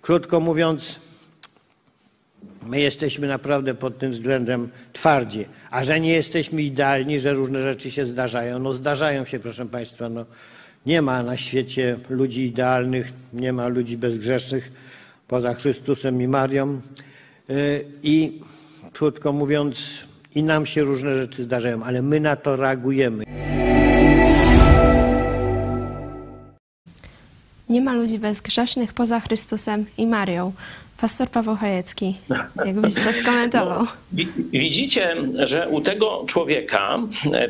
[0.02, 1.00] Krótko mówiąc,
[2.66, 5.46] My jesteśmy naprawdę pod tym względem twardzi.
[5.72, 10.10] A że nie jesteśmy idealni, że różne rzeczy się zdarzają, no zdarzają się, proszę Państwa.
[10.10, 10.26] No,
[10.86, 14.72] nie ma na świecie ludzi idealnych, nie ma ludzi bezgrzesznych
[15.28, 16.82] poza Chrystusem i Marią.
[17.50, 18.42] Y, I
[18.94, 20.04] krótko mówiąc,
[20.36, 23.24] i nam się różne rzeczy zdarzają, ale my na to reagujemy.
[27.70, 30.54] Nie ma ludzi bezgrzesznych poza Chrystusem i Marią.
[31.02, 32.16] Pastor Paweł Chojecki,
[32.66, 33.86] jakbyś to skomentował.
[34.12, 37.00] No, widzicie, że u tego człowieka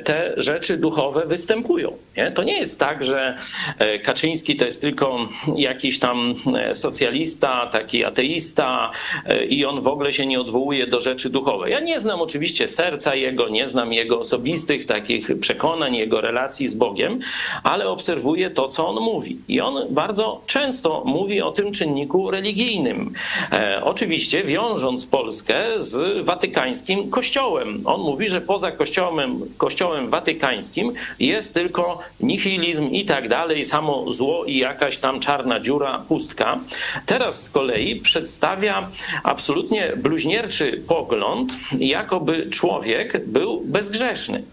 [0.03, 1.93] te rzeczy duchowe występują.
[2.17, 2.31] Nie?
[2.31, 3.38] To nie jest tak, że
[3.79, 8.91] e, Kaczyński to jest tylko jakiś tam e, socjalista, taki ateista
[9.25, 11.69] e, i on w ogóle się nie odwołuje do rzeczy duchowych.
[11.69, 16.75] Ja nie znam oczywiście serca jego, nie znam jego osobistych takich przekonań, jego relacji z
[16.75, 17.19] Bogiem,
[17.63, 19.38] ale obserwuję to, co on mówi.
[19.47, 23.38] I on bardzo często mówi o tym czynniku religijnym E,
[23.82, 27.82] oczywiście wiążąc Polskę z watykańskim kościołem.
[27.86, 34.45] On mówi, że poza kościołem, kościołem watykańskim jest tylko nihilizm i tak dalej, samo zło
[34.45, 36.60] i jakaś tam czarna dziura, pustka.
[37.06, 38.89] Teraz z kolei przedstawia
[39.23, 44.43] absolutnie bluźnierczy pogląd, jakoby człowiek był bezgrzeszny.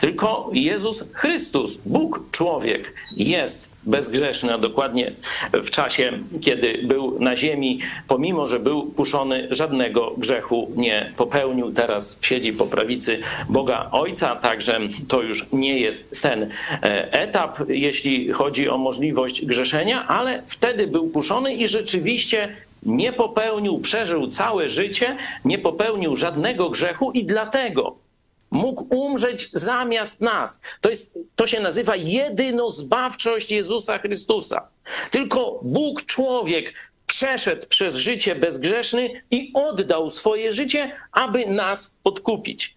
[0.00, 5.12] Tylko Jezus Chrystus, Bóg człowiek, jest bezgrzeszny, a dokładnie
[5.52, 11.72] w czasie, kiedy był na ziemi, pomimo że był kuszony, żadnego grzechu nie popełnił.
[11.72, 13.18] Teraz siedzi po prawicy
[13.48, 20.06] Boga Ojca, także to już nie jest ten e, etap, jeśli chodzi o możliwość grzeszenia,
[20.06, 27.12] ale wtedy był kuszony i rzeczywiście nie popełnił, przeżył całe życie, nie popełnił żadnego grzechu
[27.12, 28.01] i dlatego
[28.52, 30.60] mógł umrzeć zamiast nas.
[30.80, 34.68] To, jest, to się nazywa jedynozbawczość Jezusa Chrystusa.
[35.10, 42.76] Tylko Bóg, człowiek, przeszedł przez życie bezgrzeszny i oddał swoje życie, aby nas odkupić.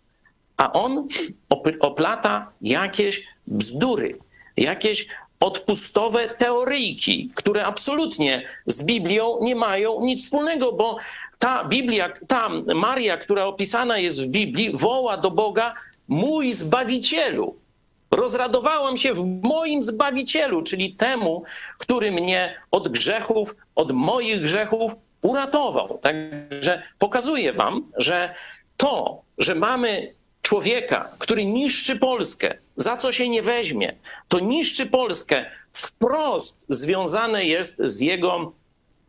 [0.58, 1.08] A on
[1.80, 4.18] oplata jakieś bzdury,
[4.58, 5.08] jakieś
[5.40, 10.98] odpustowe teoryjki, które absolutnie z Biblią nie mają nic wspólnego, bo
[11.40, 15.74] ta Biblia, ta Maria, która opisana jest w Biblii, woła do Boga
[16.08, 17.56] mój Zbawicielu.
[18.12, 21.44] Rozradowałam się w moim Zbawicielu, czyli temu,
[21.78, 26.00] który mnie od grzechów, od moich grzechów uratował.
[26.02, 28.34] Także pokazuję wam, że
[28.78, 30.14] to, że mamy
[30.46, 33.96] człowieka, który niszczy Polskę, za co się nie weźmie,
[34.28, 38.52] to niszczy Polskę, wprost związane jest z jego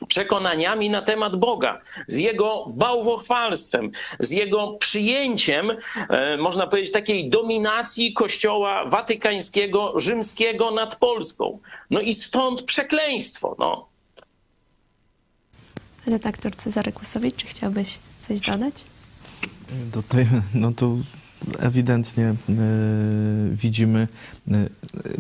[0.09, 5.71] przekonaniami na temat Boga, z jego bałwochwalstwem, z jego przyjęciem,
[6.09, 11.59] e, można powiedzieć, takiej dominacji Kościoła Watykańskiego, Rzymskiego nad Polską.
[11.91, 13.57] No i stąd przekleństwo.
[13.59, 13.87] No.
[16.07, 18.85] Redaktor Cezary Kłosowicz, czy chciałbyś coś dodać?
[19.93, 20.97] Do tej, no to
[21.59, 22.35] ewidentnie e,
[23.53, 24.09] widzimy
[24.51, 24.69] e,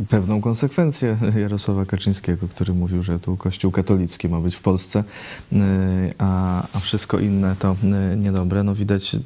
[0.09, 5.05] pewną konsekwencję Jarosława Kaczyńskiego, który mówił, że tu Kościół katolicki ma być w Polsce,
[5.52, 5.57] e,
[6.18, 7.76] a, a wszystko inne to
[8.16, 8.62] niedobre.
[8.62, 9.16] No widać,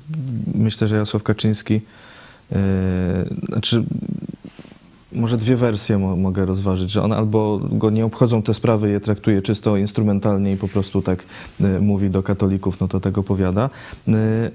[0.55, 1.81] myślę, że Jarosław Kaczyński
[3.49, 3.85] znaczy
[5.13, 9.01] może dwie wersje mo mogę rozważyć, że on albo go nie obchodzą te sprawy, je
[9.01, 11.25] traktuje czysto instrumentalnie i po prostu tak
[11.61, 13.71] y, mówi do katolików, no to tego powiada,
[14.09, 14.13] y,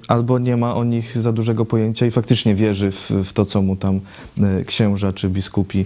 [0.07, 3.61] albo nie ma o nich za dużego pojęcia i faktycznie wierzy w, w to, co
[3.61, 3.99] mu tam
[4.59, 5.85] y, księża czy biskupi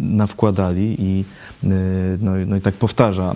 [0.00, 1.24] nawkładali i,
[1.62, 3.34] no, no i tak powtarza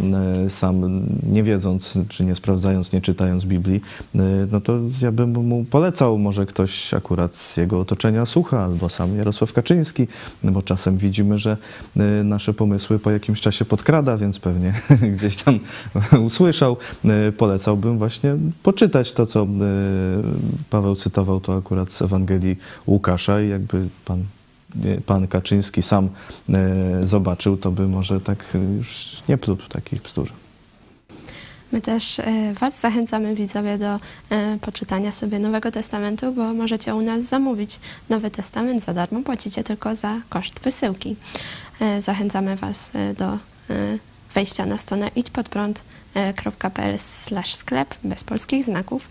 [0.48, 3.80] sam, nie wiedząc, czy nie sprawdzając, nie czytając Biblii,
[4.52, 9.16] no to ja bym mu polecał, może ktoś akurat z jego otoczenia słucha, albo sam
[9.16, 10.06] Jarosław Kaczyński,
[10.44, 11.56] no bo czasem widzimy, że
[12.24, 14.74] nasze pomysły po jakimś czasie podkrada, więc pewnie
[15.16, 15.58] gdzieś tam
[16.26, 16.76] usłyszał.
[17.36, 19.46] Polecałbym właśnie poczytać to, co
[20.70, 22.56] Paweł cytował, to akurat z Ewangelii
[22.86, 24.24] Łukasza i jakby pan
[25.06, 26.08] pan Kaczyński sam
[27.02, 28.44] zobaczył, to by może tak
[28.78, 30.32] już nie plótł takich bzdur.
[31.74, 37.02] My też e, Was zachęcamy, widzowie, do e, poczytania sobie Nowego Testamentu, bo możecie u
[37.02, 41.16] nas zamówić Nowy Testament za darmo, płacicie tylko za koszt wysyłki.
[41.80, 43.38] E, zachęcamy Was do
[44.34, 46.03] wejścia na stronę idźpodprąd.pl
[47.54, 49.08] sklep bez polskich znaków.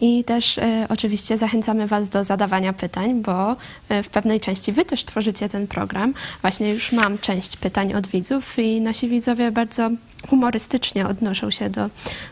[0.00, 3.56] I też e, oczywiście zachęcamy Was do zadawania pytań, bo
[3.88, 6.14] e, w pewnej części Wy też tworzycie ten program.
[6.40, 9.90] Właśnie już mam część pytań od widzów i nasi widzowie bardzo
[10.28, 11.90] humorystycznie odnoszą się do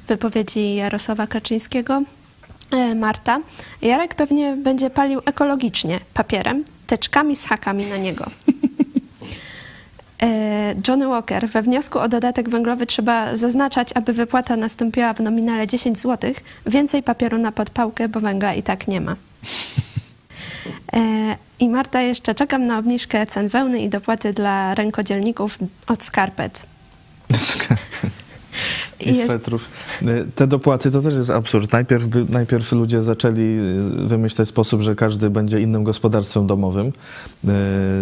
[0.09, 2.03] wypowiedzi Jarosława Kaczyńskiego.
[2.71, 3.41] E, Marta,
[3.83, 8.25] Jarek pewnie będzie palił ekologicznie papierem, teczkami z hakami na niego.
[10.23, 15.67] E, Johnny Walker, we wniosku o dodatek węglowy trzeba zaznaczać, aby wypłata nastąpiła w nominale
[15.67, 16.35] 10 zł,
[16.67, 19.17] więcej papieru na podpałkę, bo węgla i tak nie ma.
[20.93, 26.67] E, I Marta jeszcze czekam na obniżkę cen wełny i dopłaty dla rękodzielników od skarpet.
[29.07, 29.69] I swetrów.
[30.03, 31.73] Y, te dopłaty to też jest absurd.
[31.73, 33.59] Najpierw, najpierw ludzie zaczęli
[34.03, 36.87] y, wymyślać sposób, że każdy będzie innym gospodarstwem domowym.
[36.87, 37.49] Y,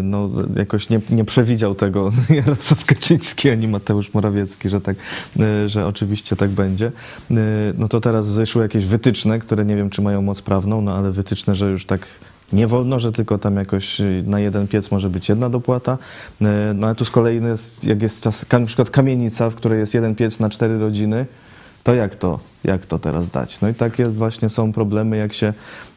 [0.03, 4.97] no, jakoś nie, nie przewidział tego Jarosław Kaczyński ani Mateusz Morawiecki, że, tak,
[5.67, 6.93] że oczywiście tak będzie.
[7.79, 11.11] No to teraz wyszły jakieś wytyczne, które nie wiem, czy mają moc prawną, no ale
[11.11, 12.07] wytyczne, że już tak
[12.53, 15.99] nie wolno, że tylko tam jakoś y, na jeden piec może być jedna dopłata.
[16.43, 17.49] Y, no ale tu z kolei, no
[17.83, 21.27] jak jest czas, na przykład kamienica, w której jest jeden piec na cztery rodziny,
[21.89, 23.61] to jak to, jak to teraz dać?
[23.61, 25.53] No i takie właśnie są problemy, jak się,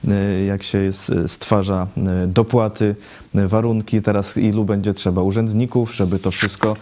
[0.08, 0.92] y, jak się
[1.28, 1.88] stwarza
[2.24, 2.96] y, dopłaty,
[3.36, 6.76] y, warunki, teraz ilu będzie trzeba urzędników, żeby to wszystko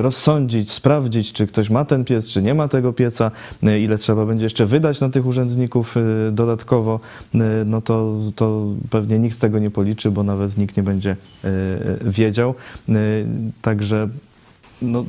[0.00, 3.30] rozsądzić, sprawdzić, czy ktoś ma ten piec, czy nie ma tego pieca,
[3.80, 5.94] ile trzeba będzie jeszcze wydać na tych urzędników
[6.32, 7.00] dodatkowo,
[7.66, 11.16] no to, to pewnie nikt tego nie policzy, bo nawet nikt nie będzie
[12.04, 12.54] wiedział.
[13.62, 14.08] Także
[14.82, 15.04] no,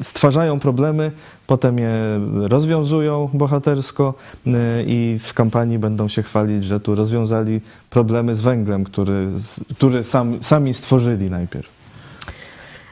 [0.00, 1.10] stwarzają problemy,
[1.46, 4.14] potem je rozwiązują bohatersko
[4.46, 4.50] y,
[4.86, 9.28] i w kampanii będą się chwalić, że tu rozwiązali problemy z węglem, który,
[9.76, 11.68] który sam, sami stworzyli najpierw.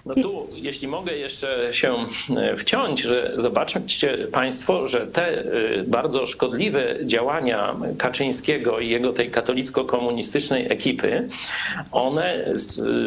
[0.06, 1.96] No tu, jeśli mogę jeszcze się
[2.36, 5.44] e, wciąć, że zobaczcie Państwo, że te e,
[5.86, 11.28] bardzo szkodliwe działania Kaczyńskiego i jego tej katolicko-komunistycznej ekipy,
[11.92, 12.54] one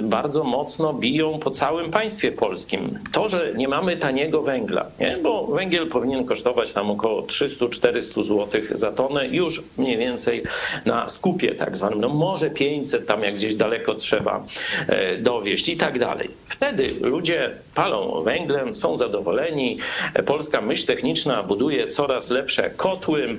[0.01, 2.99] bardzo mocno biją po całym państwie polskim.
[3.11, 5.17] To, że nie mamy taniego węgla, nie?
[5.23, 10.43] bo węgiel powinien kosztować tam około 300-400 zł za tonę, już mniej więcej
[10.85, 14.43] na skupie tak zwanym, no może 500 tam jak gdzieś daleko trzeba
[14.87, 16.29] e, dowieść i tak dalej.
[16.45, 17.44] Wtedy ludzie
[17.75, 19.77] palą węglem, są zadowoleni.
[20.25, 23.37] Polska myśl techniczna buduje coraz lepsze kotły,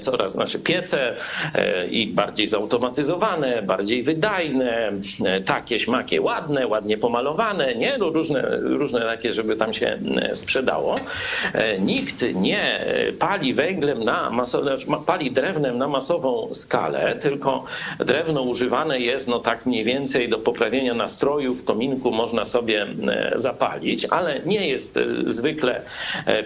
[0.00, 1.14] coraz, znaczy piece
[1.54, 4.92] e, i bardziej zautomatyzowane, bardziej wydajne,
[5.24, 7.98] e, takie, śmakie, ładne, ładnie pomalowane, nie?
[7.98, 10.94] No różne, różne takie, żeby tam się e, sprzedało.
[11.80, 12.84] Nikt nie
[13.18, 14.70] pali węglem na masową,
[15.06, 17.64] pali drewnem na masową skalę, tylko
[17.98, 22.86] drewno używane jest no tak mniej więcej do poprawienia nastroju w kominku można sobie
[23.36, 25.82] zapalić, ale nie jest zwykle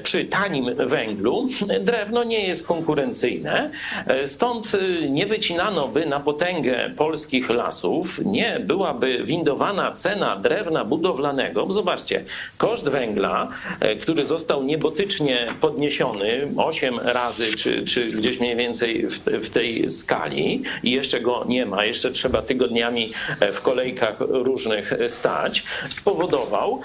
[0.03, 1.47] przy tanim węglu.
[1.81, 3.71] Drewno nie jest konkurencyjne konkurencyjne.
[4.07, 10.85] E, stąd e, nie wycinano by na potęgę polskich lasów, nie byłaby windowana cena drewna
[10.85, 11.73] budowlanego.
[11.73, 12.23] Zobaczcie,
[12.59, 13.49] koszt węgla,
[13.81, 19.91] e, który został niebotycznie podniesiony 8 razy, czy, czy gdzieś mniej więcej w, w tej
[19.91, 23.13] skali i jeszcze go nie ma, jeszcze trzeba tygodniami
[23.53, 26.81] w kolejkach różnych stać, spowodował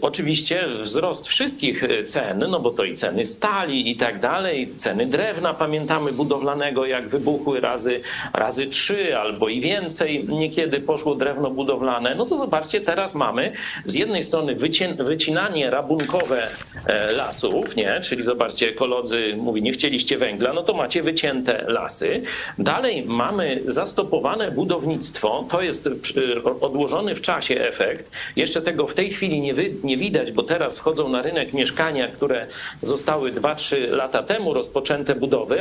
[0.00, 5.51] oczywiście wzrost wszystkich cen, no bo to i ceny stali i tak dalej, ceny drewna
[5.54, 8.00] pamiętamy, budowlanego, jak wybuchły razy,
[8.34, 13.52] razy trzy albo i więcej, niekiedy poszło drewno budowlane, no to zobaczcie, teraz mamy
[13.84, 14.54] z jednej strony
[14.98, 16.48] wycinanie rabunkowe
[16.86, 18.00] e, lasów, nie?
[18.00, 22.22] czyli zobaczcie, ekolodzy mówi, nie chcieliście węgla, no to macie wycięte lasy.
[22.58, 25.88] Dalej mamy zastopowane budownictwo, to jest
[26.60, 28.10] odłożony w czasie efekt.
[28.36, 32.08] Jeszcze tego w tej chwili nie, wy, nie widać, bo teraz wchodzą na rynek mieszkania,
[32.08, 32.46] które
[32.82, 35.14] zostały 2-3 lata temu rozpoczęte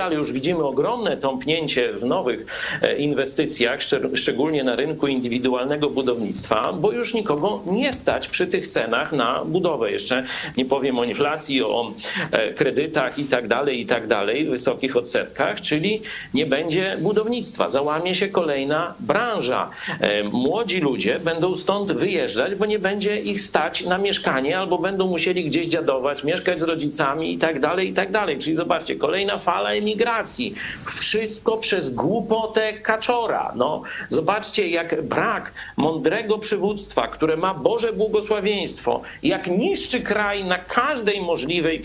[0.04, 2.46] ale już widzimy ogromne tąpnięcie w nowych
[2.82, 3.80] e, inwestycjach,
[4.14, 9.92] szczególnie na rynku indywidualnego budownictwa, bo już nikogo nie stać przy tych cenach na budowę.
[9.92, 10.24] Jeszcze
[10.58, 11.94] nie powiem o inflacji, o
[12.32, 16.02] e, kredytach i tak dalej, i tak dalej, wysokich odsetkach, czyli
[16.34, 17.70] nie będzie budownictwa.
[17.70, 19.70] Załamie się kolejna branża.
[20.00, 25.08] E, młodzi ludzie będą stąd wyjeżdżać, bo nie będzie ich stać na mieszkanie albo będą
[25.08, 28.40] musieli gdzieś dziadować, mieszkać z rodzicami i tak dalej, i tak dalej.
[28.40, 30.56] Czyli zobaczcie, kolejna fala emigracji.
[30.86, 33.54] Wszystko przez głupotę kaczora.
[33.56, 41.22] No, zobaczcie, jak brak mądrego przywództwa, które ma Boże błogosławieństwo, jak niszczy kraj na każdej
[41.22, 41.82] możliwej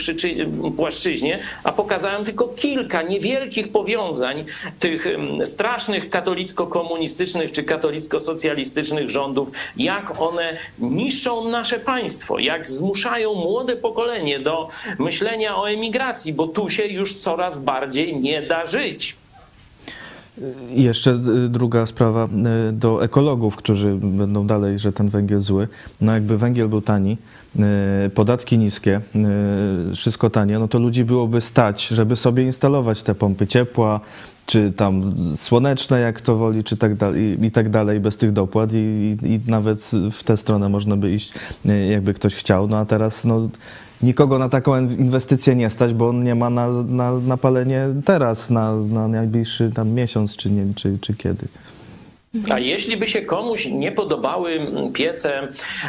[0.77, 4.45] płaszczyźnie, a pokazałem tylko kilka niewielkich powiązań
[4.79, 5.07] tych
[5.45, 14.69] strasznych katolicko-komunistycznych czy katolicko-socjalistycznych rządów, jak one niszczą nasze państwo, jak zmuszają młode pokolenie do
[14.99, 19.17] myślenia o emigracji, bo tu się już coraz bardziej nie da żyć.
[20.71, 21.11] Jeszcze
[21.45, 22.29] y, druga sprawa
[22.69, 25.69] y, do ekologów, którzy będą dalej, że ten węgiel zły.
[26.01, 27.17] No jakby węgiel był tani,
[28.07, 29.01] y, podatki niskie,
[29.95, 34.01] wszystko tanie, no to ludzi byłoby stać, żeby sobie instalować te pompy ciepła,
[34.47, 38.71] czy tam słoneczne, jak to woli, czy tak dalej, i tak dalej, bez tych dopłat
[38.73, 41.33] i, i nawet w tę stronę można by iść,
[41.91, 42.69] jakby ktoś chciał.
[42.69, 43.49] No a teraz no,
[44.03, 48.51] nikogo na taką inwestycję nie stać, bo on nie ma na, na, na palenie teraz,
[48.51, 51.49] na, na najbliższy tam miesiąc, czy, nie, czy, czy kiedy.
[52.51, 54.61] A jeśli by się komuś nie podobały
[54.93, 55.49] piece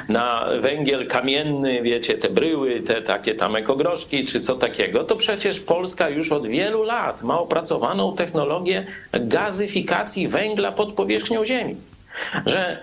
[0.10, 5.60] na węgiel kamienny, wiecie, te bryły, te takie tam ekogroszki czy co takiego, to przecież
[5.60, 11.76] Polska już od wielu lat ma opracowaną technologię gazyfikacji węgla pod powierzchnią Ziemi.
[12.45, 12.80] Że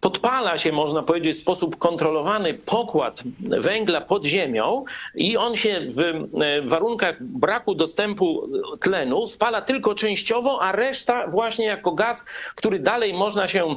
[0.00, 4.84] podpala się, można powiedzieć, w sposób kontrolowany pokład węgla pod ziemią
[5.14, 8.48] i on się w warunkach braku dostępu
[8.80, 12.24] tlenu spala tylko częściowo, a reszta właśnie jako gaz,
[12.54, 13.76] który dalej można się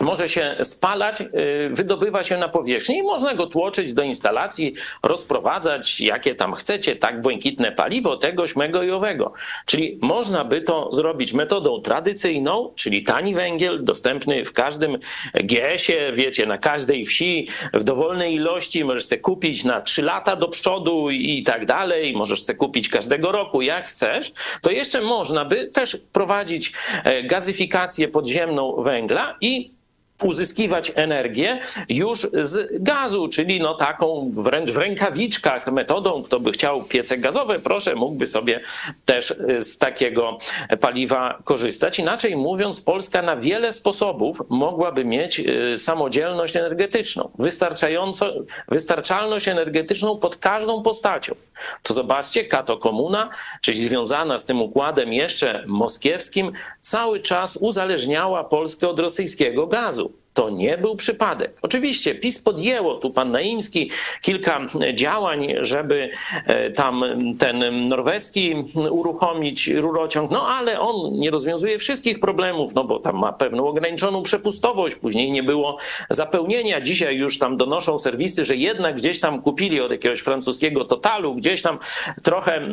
[0.00, 1.26] może się spalać, y,
[1.70, 7.22] wydobywa się na powierzchni i można go tłoczyć do instalacji, rozprowadzać jakie tam chcecie, tak
[7.22, 9.32] błękitne paliwo, tego, śmego i owego.
[9.66, 14.98] Czyli można by to zrobić metodą tradycyjną, czyli tani węgiel, dostępny w każdym
[15.34, 20.48] GS-ie, wiecie, na każdej wsi, w dowolnej ilości, możesz sobie kupić na 3 lata do
[20.48, 24.32] przodu i tak dalej, możesz sobie kupić każdego roku, jak chcesz,
[24.62, 26.72] to jeszcze można by też prowadzić
[27.04, 29.80] e, gazyfikację podziemną węgla i
[30.24, 31.58] uzyskiwać energię
[31.88, 37.58] już z gazu, czyli no taką wręcz w rękawiczkach metodą, kto by chciał piece gazowe,
[37.58, 38.60] proszę, mógłby sobie
[39.04, 40.38] też y, z takiego
[40.80, 41.98] paliwa korzystać.
[41.98, 48.32] Inaczej mówiąc, Polska na wiele sposobów mogłaby mieć y, samodzielność energetyczną, wystarczająco,
[48.68, 51.34] wystarczalność energetyczną pod każdą postacią.
[51.82, 53.28] To zobaczcie, Kato Komuna,
[53.60, 60.09] czyli związana z tym układem jeszcze moskiewskim, cały czas uzależniała Polskę od rosyjskiego gazu.
[60.34, 61.58] To nie był przypadek.
[61.62, 63.90] Oczywiście PiS podjęło, tu pan Naimski,
[64.22, 64.60] kilka
[64.94, 66.10] działań, żeby
[66.46, 67.04] e, tam
[67.38, 68.54] ten norweski
[68.90, 74.22] uruchomić rurociąg, no ale on nie rozwiązuje wszystkich problemów, no bo tam ma pewną ograniczoną
[74.22, 75.76] przepustowość, później nie było
[76.10, 76.80] zapełnienia.
[76.80, 81.62] Dzisiaj już tam donoszą serwisy, że jednak gdzieś tam kupili od jakiegoś francuskiego totalu, gdzieś
[81.62, 81.78] tam
[82.22, 82.68] trochę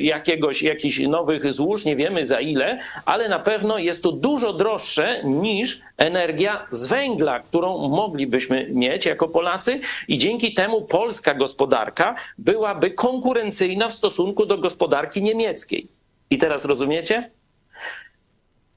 [0.00, 5.20] jakiegoś, jakichś nowych złóż, nie wiemy za ile, ale na pewno jest to dużo droższe
[5.24, 12.90] niż energia z węgla, którą moglibyśmy mieć jako Polacy, i dzięki temu polska gospodarka byłaby
[12.90, 15.88] konkurencyjna w stosunku do gospodarki niemieckiej.
[16.30, 17.30] I teraz rozumiecie?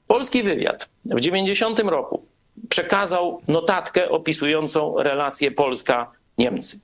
[0.06, 2.26] Polski wywiad w 90 roku
[2.68, 6.80] przekazał notatkę opisującą relacje Polska-Niemcy.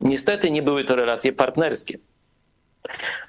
[0.00, 1.98] Niestety nie były to relacje partnerskie.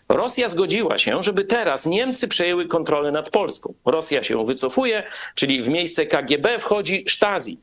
[0.09, 3.73] Rosja zgodziła się, żeby teraz Niemcy przejęły kontrolę nad Polską.
[3.85, 5.03] Rosja się wycofuje,
[5.35, 7.57] czyli w miejsce KGB wchodzi Stasi.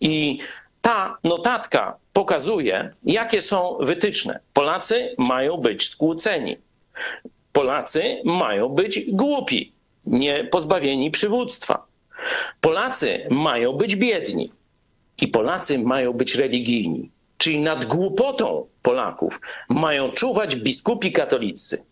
[0.00, 0.38] I
[0.82, 4.40] ta notatka pokazuje, jakie są wytyczne.
[4.52, 6.56] Polacy mają być skłóceni.
[7.52, 9.72] Polacy mają być głupi,
[10.06, 11.86] nie pozbawieni przywództwa.
[12.60, 14.52] Polacy mają być biedni
[15.20, 17.10] i Polacy mają być religijni.
[17.38, 21.86] Czyli nad głupotą Polaków mają czuwać biskupi katolicy.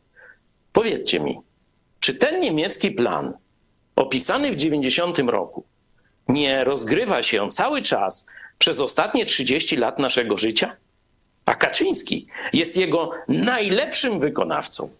[0.73, 1.41] Powiedzcie mi,
[2.01, 3.33] czy ten niemiecki plan,
[3.97, 5.65] opisany w 90 roku,
[6.29, 10.77] nie rozgrywa się cały czas przez ostatnie 30 lat naszego życia?
[11.47, 14.91] A Kaczyński jest jego najlepszym wykonawcą.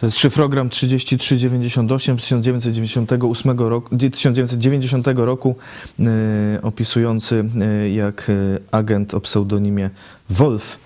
[0.00, 5.56] To jest szyfrogram 3398 z 1998 roku, 1990 roku,
[5.98, 6.06] yy,
[6.62, 9.90] opisujący yy, jak yy, agent o pseudonimie
[10.30, 10.78] Wolf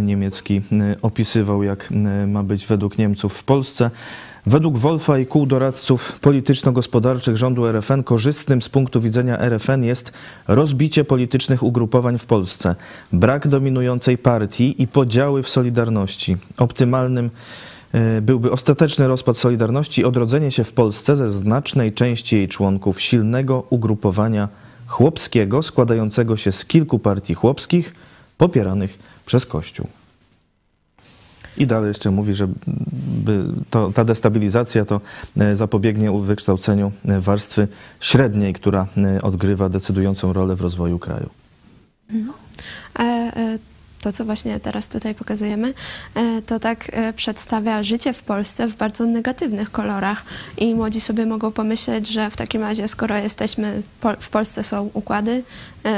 [0.00, 0.60] niemiecki
[1.02, 1.90] opisywał, jak
[2.26, 3.90] ma być według Niemców w Polsce.
[4.46, 10.12] Według Wolfa i kół doradców polityczno-gospodarczych rządu RFN korzystnym z punktu widzenia RFN jest
[10.48, 12.74] rozbicie politycznych ugrupowań w Polsce,
[13.12, 16.36] brak dominującej partii i podziały w Solidarności.
[16.56, 17.30] Optymalnym
[18.22, 23.66] byłby ostateczny rozpad Solidarności i odrodzenie się w Polsce ze znacznej części jej członków silnego
[23.70, 24.48] ugrupowania
[24.86, 27.94] chłopskiego składającego się z kilku partii chłopskich
[28.38, 29.88] popieranych przez Kościół.
[31.56, 32.48] I dalej jeszcze mówi, że
[33.70, 35.00] to, ta destabilizacja to
[35.36, 37.68] e, zapobiegnie wykształceniu e, warstwy
[38.00, 38.86] średniej, która
[39.22, 41.30] odgrywa decydującą rolę w rozwoju kraju.
[42.10, 42.34] Mhm.
[42.98, 43.58] E,
[44.00, 45.74] to, co właśnie teraz tutaj pokazujemy,
[46.14, 50.24] e, to tak e, przedstawia życie w Polsce w bardzo negatywnych kolorach
[50.56, 53.82] i młodzi sobie mogą pomyśleć, że w takim razie, skoro jesteśmy,
[54.20, 55.42] w Polsce są układy,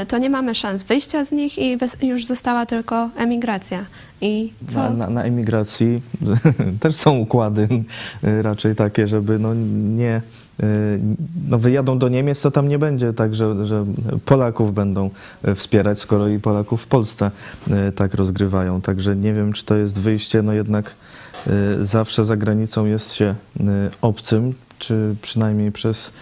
[0.07, 3.85] to nie mamy szans wyjścia z nich i już została tylko emigracja.
[4.21, 4.79] I co?
[4.79, 6.01] Na, na, na emigracji
[6.81, 7.67] też są układy
[8.23, 9.53] raczej takie, żeby no
[9.95, 10.21] nie
[10.63, 10.99] Y,
[11.47, 13.85] no wyjadą do Niemiec, to tam nie będzie tak, że, że
[14.25, 15.09] Polaków będą
[15.55, 17.31] wspierać, skoro i Polaków w Polsce
[17.95, 18.81] tak rozgrywają.
[18.81, 20.95] Także nie wiem, czy to jest wyjście, no jednak
[21.81, 23.35] zawsze za granicą jest się
[24.01, 26.13] obcym, czy przynajmniej przez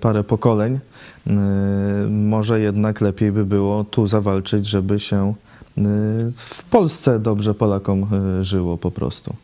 [0.00, 0.78] parę pokoleń.
[2.10, 5.34] Może jednak lepiej by było tu zawalczyć, żeby się
[6.36, 8.06] w Polsce dobrze Polakom
[8.42, 9.34] żyło po prostu.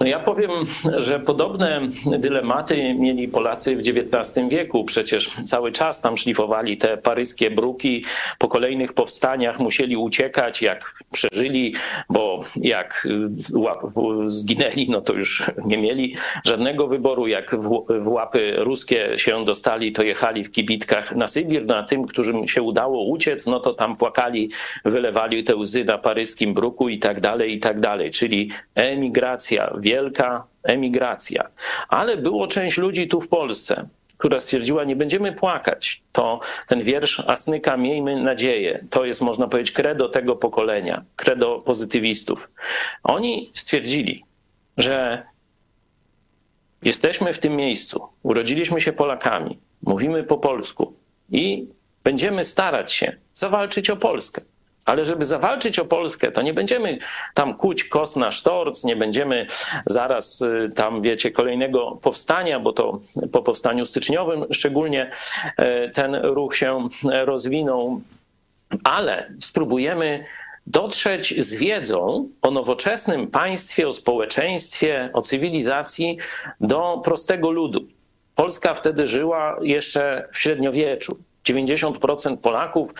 [0.00, 0.50] No ja powiem,
[0.96, 1.80] że podobne
[2.18, 4.84] dylematy mieli Polacy w XIX wieku.
[4.84, 8.04] Przecież cały czas tam szlifowali te paryskie bruki.
[8.38, 11.74] Po kolejnych powstaniach musieli uciekać, jak przeżyli,
[12.08, 13.08] bo jak
[14.26, 17.26] zginęli, no to już nie mieli żadnego wyboru.
[17.26, 17.56] Jak
[18.00, 21.66] w łapy ruskie się dostali, to jechali w kibitkach na Sybir.
[21.66, 24.50] No a tym, którym się udało uciec, no to tam płakali,
[24.84, 28.10] wylewali te łzy na paryskim bruku i tak dalej, i tak dalej.
[28.10, 31.48] Czyli emigracja wielka, emigracja.
[31.88, 33.88] Ale było część ludzi tu w Polsce,
[34.18, 36.02] która stwierdziła, nie będziemy płakać.
[36.12, 38.84] To ten wiersz Asnyka, miejmy nadzieję.
[38.90, 42.50] To jest, można powiedzieć, credo tego pokolenia, credo pozytywistów.
[43.02, 44.24] Oni stwierdzili,
[44.76, 45.22] że
[46.82, 50.94] jesteśmy w tym miejscu, urodziliśmy się Polakami, mówimy po polsku
[51.30, 51.68] i
[52.04, 54.42] będziemy starać się zawalczyć o Polskę.
[54.84, 56.98] Ale żeby zawalczyć o Polskę, to nie będziemy
[57.34, 59.46] tam kuć kos na sztorc, nie będziemy
[59.86, 63.00] zaraz y, tam, wiecie, kolejnego powstania, bo to
[63.32, 65.10] po powstaniu styczniowym szczególnie
[65.56, 66.88] e, ten ruch się
[67.24, 68.00] rozwinął,
[68.84, 70.24] ale spróbujemy
[70.66, 76.18] dotrzeć z wiedzą o nowoczesnym państwie, o społeczeństwie, o cywilizacji
[76.60, 77.86] do prostego ludu.
[78.34, 81.18] Polska wtedy żyła jeszcze w średniowieczu.
[81.48, 82.94] 90% Polaków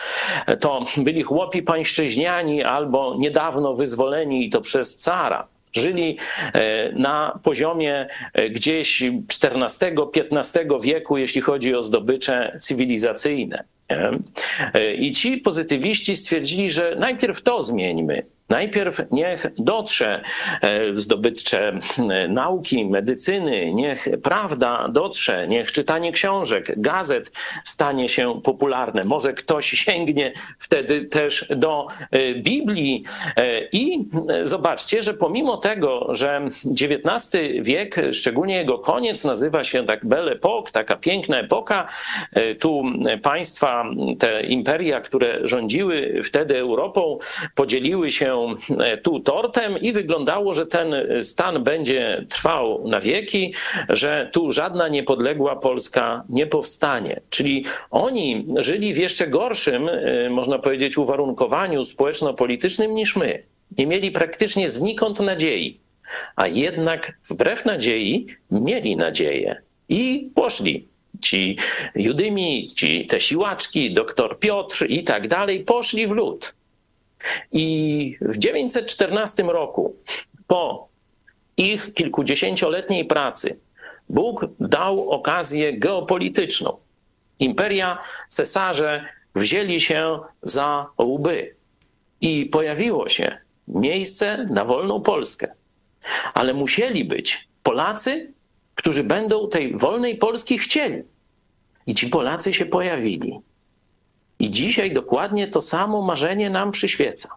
[0.59, 5.47] to byli chłopi pańszczyźniani albo niedawno wyzwoleni i to przez cara.
[5.73, 6.17] Żyli
[6.53, 13.63] e, na poziomie e, gdzieś XIV-XV wieku, jeśli chodzi o zdobycze cywilizacyjne.
[13.89, 18.23] E, I ci pozytywiści stwierdzili, że najpierw to zmieńmy.
[18.53, 20.21] Najpierw niech dotrze
[20.93, 21.79] w zdobyczcze
[22.29, 27.31] nauki, medycyny, niech prawda dotrze, niech czytanie książek, gazet
[27.63, 29.03] stanie się popularne.
[29.03, 33.03] Może ktoś sięgnie wtedy też do e, Biblii.
[33.37, 34.09] E, I
[34.43, 36.41] zobaczcie, że pomimo tego, że
[36.81, 41.85] XIX wiek, szczególnie jego koniec, nazywa się tak Belle Époque, taka piękna epoka,
[42.33, 42.83] e, tu
[43.21, 43.85] państwa,
[44.19, 47.19] te imperia, które rządziły wtedy Europą,
[47.55, 48.42] podzieliły się
[48.79, 53.53] E, tu tortem i wyglądało, że ten stan będzie trwał na wieki,
[53.89, 57.21] że tu żadna niepodległa Polska nie powstanie.
[57.29, 63.43] Czyli oni żyli w jeszcze gorszym, e, można powiedzieć, uwarunkowaniu społeczno-politycznym niż my.
[63.77, 65.79] Nie mieli praktycznie znikąd nadziei,
[66.35, 70.87] a jednak wbrew nadziei mieli nadzieję i poszli
[71.21, 71.57] ci
[71.95, 76.53] Judymi, ci te siłaczki, doktor Piotr i tak dalej, poszli w lud.
[77.51, 79.95] I w 914 roku,
[80.47, 80.87] po
[81.57, 83.59] ich kilkudziesięcioletniej pracy,
[84.09, 86.77] Bóg dał okazję geopolityczną.
[87.39, 89.05] Imperia, cesarze
[89.35, 91.55] wzięli się za łby
[92.21, 95.55] i pojawiło się miejsce na wolną Polskę.
[96.33, 98.33] Ale musieli być Polacy,
[98.75, 101.03] którzy będą tej wolnej Polski chcieli.
[101.87, 103.39] I ci Polacy się pojawili.
[104.39, 107.29] I dzisiaj dokładnie to samo marzenie nam przyświeca.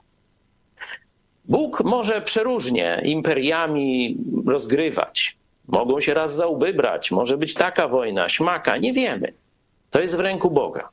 [1.45, 4.17] Bóg może przeróżnie imperiami
[4.47, 5.37] rozgrywać.
[5.69, 9.33] Mogą się raz za łby brać, może być taka wojna, śmaka, nie wiemy.
[9.91, 10.89] To jest w ręku Boga.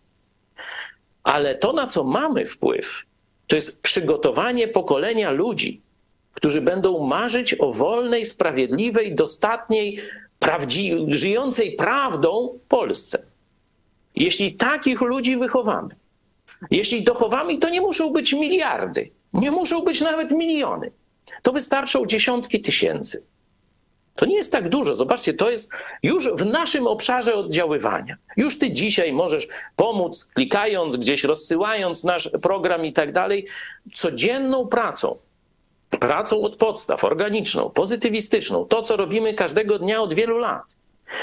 [1.23, 3.05] Ale to, na co mamy wpływ,
[3.47, 5.81] to jest przygotowanie pokolenia ludzi,
[6.33, 9.99] którzy będą marzyć o wolnej, sprawiedliwej, dostatniej,
[10.39, 13.32] prawdzi- żyjącej prawdą Polsce.
[14.15, 15.95] Jeśli takich ludzi wychowamy,
[16.71, 20.91] jeśli dochowamy, to nie muszą być miliardy, nie muszą być nawet miliony.
[21.41, 23.25] To wystarczą dziesiątki tysięcy.
[24.15, 24.95] To nie jest tak dużo.
[24.95, 25.71] Zobaczcie, to jest
[26.03, 28.17] już w naszym obszarze oddziaływania.
[28.37, 33.47] Już ty dzisiaj możesz pomóc, klikając gdzieś, rozsyłając nasz program i tak dalej,
[33.93, 35.17] codzienną pracą.
[35.89, 40.77] Pracą od podstaw, organiczną, pozytywistyczną, to co robimy każdego dnia od wielu lat.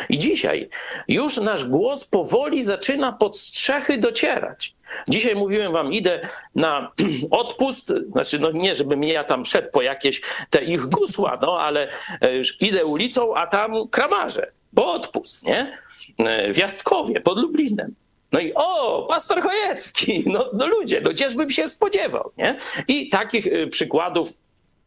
[0.09, 0.69] I dzisiaj
[1.09, 4.75] już nasz głos powoli zaczyna pod strzechy docierać.
[5.09, 6.21] Dzisiaj mówiłem wam, idę
[6.55, 6.93] na
[7.31, 10.21] odpust, znaczy no nie, żebym ja tam szedł po jakieś
[10.51, 12.31] te ich gusła, no ale e,
[12.61, 15.79] idę ulicą, a tam kramarze, bo odpust, nie?
[16.19, 17.95] E, w Jastkowie pod Lublinem.
[18.33, 22.57] No i o, pastor Chojecki, no, no ludzie, no gdzieżbym się spodziewał, nie?
[22.89, 24.29] I takich e, przykładów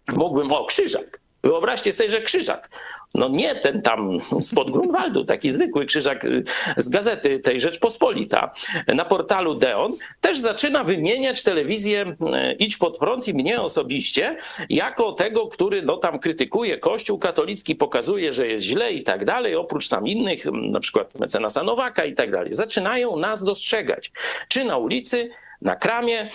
[0.07, 1.22] mógłbym, o, Krzyżak.
[1.43, 2.69] Wyobraźcie sobie, że Krzyżak,
[3.15, 6.43] no nie ten tam spod Grunwaldu, taki zwykły Krzyżak y,
[6.77, 8.51] z gazety tej Rzeczpospolita
[8.87, 9.91] na portalu Deon,
[10.21, 14.37] też zaczyna wymieniać telewizję y, Idź Pod Prąd i mnie osobiście
[14.69, 19.55] jako tego, który no tam krytykuje Kościół katolicki, pokazuje, że jest źle i tak dalej,
[19.55, 22.53] oprócz tam innych, na przykład mecenasa Nowaka i tak dalej.
[22.53, 24.11] Zaczynają nas dostrzegać,
[24.47, 25.29] czy na ulicy,
[25.61, 26.27] na kramie,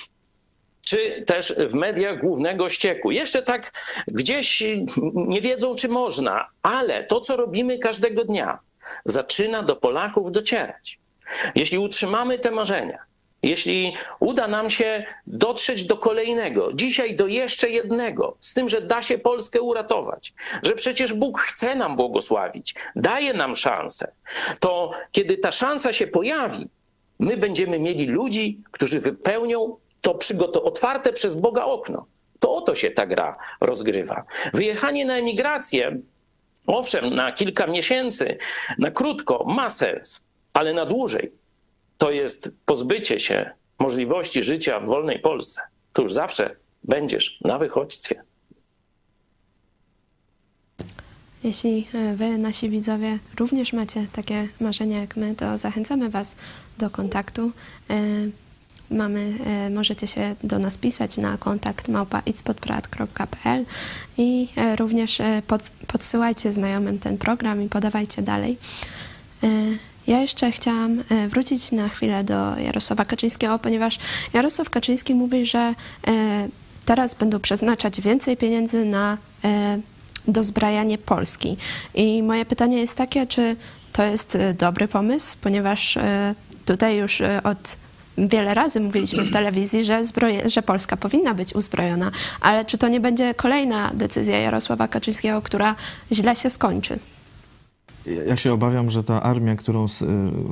[0.88, 3.10] czy też w mediach głównego ścieku.
[3.10, 3.72] Jeszcze tak
[4.06, 4.62] gdzieś
[5.14, 8.58] nie wiedzą, czy można, ale to, co robimy każdego dnia,
[9.04, 10.98] zaczyna do Polaków docierać.
[11.54, 12.98] Jeśli utrzymamy te marzenia,
[13.42, 19.02] jeśli uda nam się dotrzeć do kolejnego, dzisiaj do jeszcze jednego, z tym, że da
[19.02, 20.32] się Polskę uratować,
[20.62, 24.12] że przecież Bóg chce nam błogosławić, daje nam szansę,
[24.60, 26.68] to kiedy ta szansa się pojawi,
[27.18, 32.06] my będziemy mieli ludzi, którzy wypełnią to przygoto- otwarte przez Boga okno.
[32.40, 34.24] To oto się ta gra rozgrywa.
[34.54, 36.00] Wyjechanie na emigrację
[36.66, 38.38] owszem, na kilka miesięcy,
[38.78, 41.32] na krótko ma sens, ale na dłużej
[41.98, 45.60] to jest pozbycie się możliwości życia w wolnej Polsce.
[45.92, 48.22] To już zawsze będziesz na wychodźstwie.
[51.44, 56.36] Jeśli e, wy, nasi widzowie, również macie takie marzenia jak my, to zachęcamy was
[56.78, 57.52] do kontaktu.
[58.90, 63.64] Mamy, e, możecie się do nas pisać na kontakt małpa.itspodprat.pl
[64.18, 68.58] i e, również e, pod, podsyłajcie znajomym ten program i podawajcie dalej.
[70.06, 73.98] Ja jeszcze chciałam wrócić na chwilę do Jarosława Kaczyńskiego, ponieważ
[74.32, 75.74] Jarosław Kaczyński mówi, że
[76.84, 79.18] teraz będą przeznaczać więcej pieniędzy na
[80.28, 81.56] dozbrajanie Polski.
[81.94, 83.56] I moje pytanie jest takie, czy
[83.92, 85.98] to jest dobry pomysł, ponieważ
[86.64, 87.76] tutaj już od
[88.26, 92.10] wiele razy mówiliśmy w telewizji, że, zbroje, że Polska powinna być uzbrojona,
[92.40, 95.74] ale czy to nie będzie kolejna decyzja Jarosława Kaczyńskiego, która
[96.12, 96.98] źle się skończy?
[98.26, 99.88] Ja- się obawiam, że ta armia, którą y,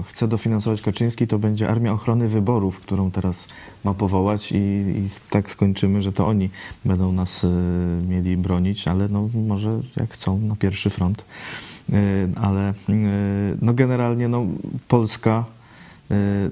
[0.09, 3.49] chce dofinansować Kaczyński, to będzie armia ochrony wyborów, którą teraz
[3.85, 6.51] ma powołać i, i tak skończymy, że to oni
[6.85, 7.49] będą nas y,
[8.09, 11.25] mieli bronić, ale no może jak chcą na pierwszy front.
[11.93, 11.95] Y,
[12.43, 12.75] Ale
[13.63, 14.47] no generalnie no
[14.89, 15.45] Polska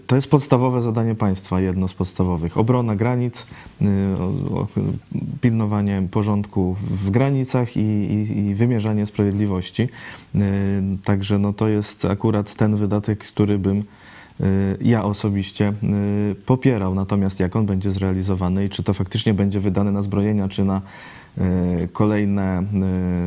[0.06, 2.58] to jest podstawowe zadanie państwa, jedno z podstawowych.
[2.58, 3.46] Obrona granic,
[3.82, 3.86] y,
[5.40, 9.82] pilnowanie porządku w granicach i, i, i wymierzanie sprawiedliwości.
[10.34, 10.38] Y,
[11.04, 13.84] Także no to jest akurat ten wydatek, który bym y,
[14.80, 15.72] ja osobiście
[16.32, 16.94] y, popierał.
[16.94, 20.76] Natomiast jak on będzie zrealizowany i czy to faktycznie będzie wydane na zbrojenia, czy na
[20.76, 20.80] y,
[21.92, 22.64] kolejne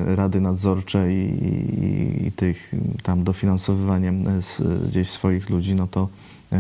[0.07, 5.87] y, rady nadzorcze i, i, i tych tam dofinansowywaniem y, z, gdzieś swoich ludzi, no
[5.87, 6.09] to,
[6.53, 6.57] y,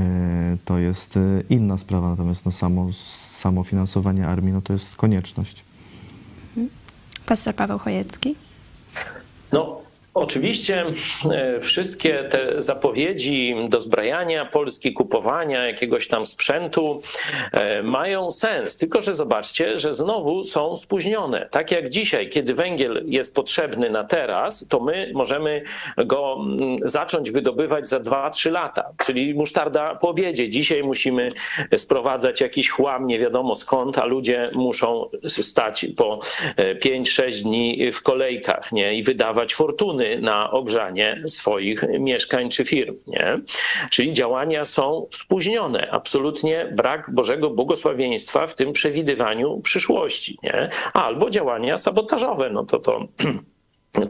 [0.65, 2.09] to jest y, inna sprawa.
[2.09, 2.93] Natomiast no samo,
[3.31, 5.63] samo finansowanie armii, no to jest konieczność.
[7.25, 8.35] Pastor Paweł Chojecki.
[9.51, 9.76] No,
[10.17, 10.85] oczywiście
[11.31, 17.01] e, wszystkie te zapowiedzi dozbrajania Polski, kupowania jakiegoś tam sprzętu
[17.51, 18.77] e, mają sens.
[18.77, 21.47] Tylko, że zobaczcie, że znowu są spóźnione.
[21.51, 25.63] Tak jak dzisiaj, kiedy węgiel jest potrzebny na teraz, to my możemy
[25.97, 28.89] go mm, zacząć wydobywać za 2-3 lata.
[29.05, 30.49] Czyli musztarda po obiedzie.
[30.49, 31.31] Dzisiaj musimy
[31.77, 36.19] sprowadzać jakiś chłam, nie wiadomo skąd, a ludzie muszą stać po
[36.85, 38.93] 5-6 dni w kolejkach nie?
[38.93, 42.95] i wydawać fortuny na ogrzanie swoich mieszkań czy firm.
[43.07, 43.39] Nie?
[43.89, 45.91] Czyli działania są spóźnione.
[45.91, 50.37] Absolutnie brak Bożego błogosławieństwa w tym przewidywaniu przyszłości.
[50.43, 50.69] Nie?
[50.93, 52.49] Albo działania sabotażowe.
[52.49, 53.07] No to to.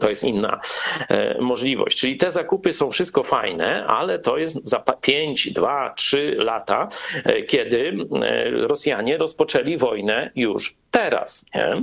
[0.00, 0.60] To jest inna
[1.08, 1.98] e, możliwość.
[1.98, 6.88] Czyli te zakupy są wszystko fajne, ale to jest za 5, 2, 3 lata,
[7.24, 11.46] e, kiedy e, Rosjanie rozpoczęli wojnę już teraz.
[11.54, 11.82] Nie?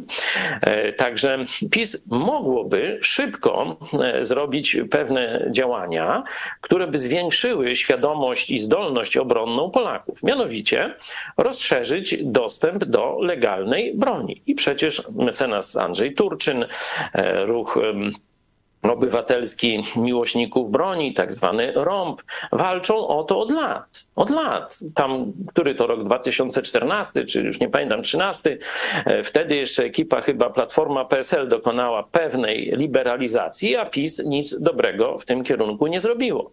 [0.97, 3.77] Także PiS mogłoby szybko
[4.21, 6.23] zrobić pewne działania,
[6.61, 10.23] które by zwiększyły świadomość i zdolność obronną Polaków.
[10.23, 10.95] Mianowicie
[11.37, 14.41] rozszerzyć dostęp do legalnej broni.
[14.45, 16.65] I przecież mecenas Andrzej Turczyn,
[17.45, 17.79] ruch
[18.91, 22.21] obywatelski miłośników broni, tak zwany ROMP,
[22.51, 24.07] walczą o to od lat.
[24.15, 24.79] Od lat.
[24.95, 28.57] Tam, który to rok 2014, czy już nie pamiętam, 13,
[29.05, 35.25] e, wtedy jeszcze ekipa chyba Platforma PSL dokonała pewnej liberalizacji, a PiS nic dobrego w
[35.25, 36.51] tym kierunku nie zrobiło.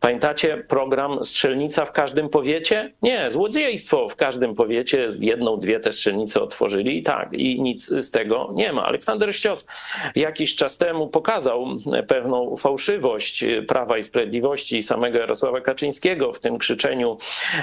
[0.00, 2.92] Pamiętacie program Strzelnica w każdym powiecie?
[3.02, 5.08] Nie, złodziejstwo w każdym powiecie.
[5.20, 8.84] Jedną, dwie te strzelnice otworzyli i tak, i nic z tego nie ma.
[8.86, 9.66] Aleksander Ścios
[10.14, 11.66] jakiś czas temu pokazał
[12.08, 17.16] pewną fałszywość Prawa i Sprawiedliwości i samego Jarosława Kaczyńskiego w tym krzyczeniu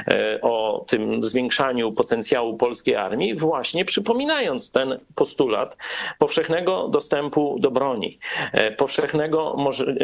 [0.08, 5.78] e, o tym zwiększaniu potencjału polskiej armii, właśnie przypominając ten postulat
[6.18, 8.20] powszechnego dostępu do broni,
[8.52, 9.58] e, powszechnego,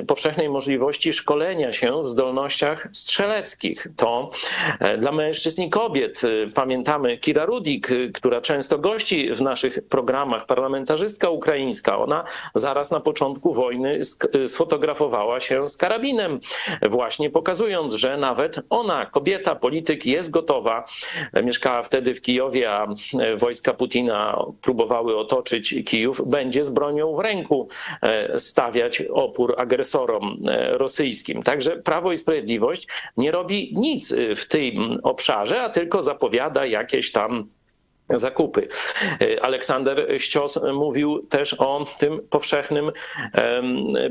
[0.08, 3.88] powszechnej możliwości szkolenia się w zdolnościach strzeleckich.
[3.96, 4.30] To
[4.80, 6.22] e, dla mężczyzn i kobiet.
[6.24, 11.98] E, Pamiętamy Kira Rudik, e, która często gości w naszych programach, parlamentarzystka ukraińska.
[11.98, 12.24] Ona
[12.56, 14.02] zaraz na początku wojny
[14.48, 16.40] sfotografowała się z karabinem,
[16.90, 20.86] właśnie pokazując, że nawet ona, kobieta, polityk, jest gotowa.
[21.44, 22.88] Mieszkała wtedy w Kijowie, a
[23.38, 27.68] wojska Putina próbowały otoczyć Kijów, będzie z bronią w ręku
[28.36, 30.38] stawiać opór agresorom
[30.72, 31.44] rosyjskim.
[31.44, 37.12] Także Prawo i Sprawiedliwość nie robi nic y, w tym obszarze, a tylko zapowiada jakieś
[37.12, 37.50] tam
[38.10, 38.68] zakupy.
[39.42, 42.92] Aleksander Ścios mówił też o tym powszechnym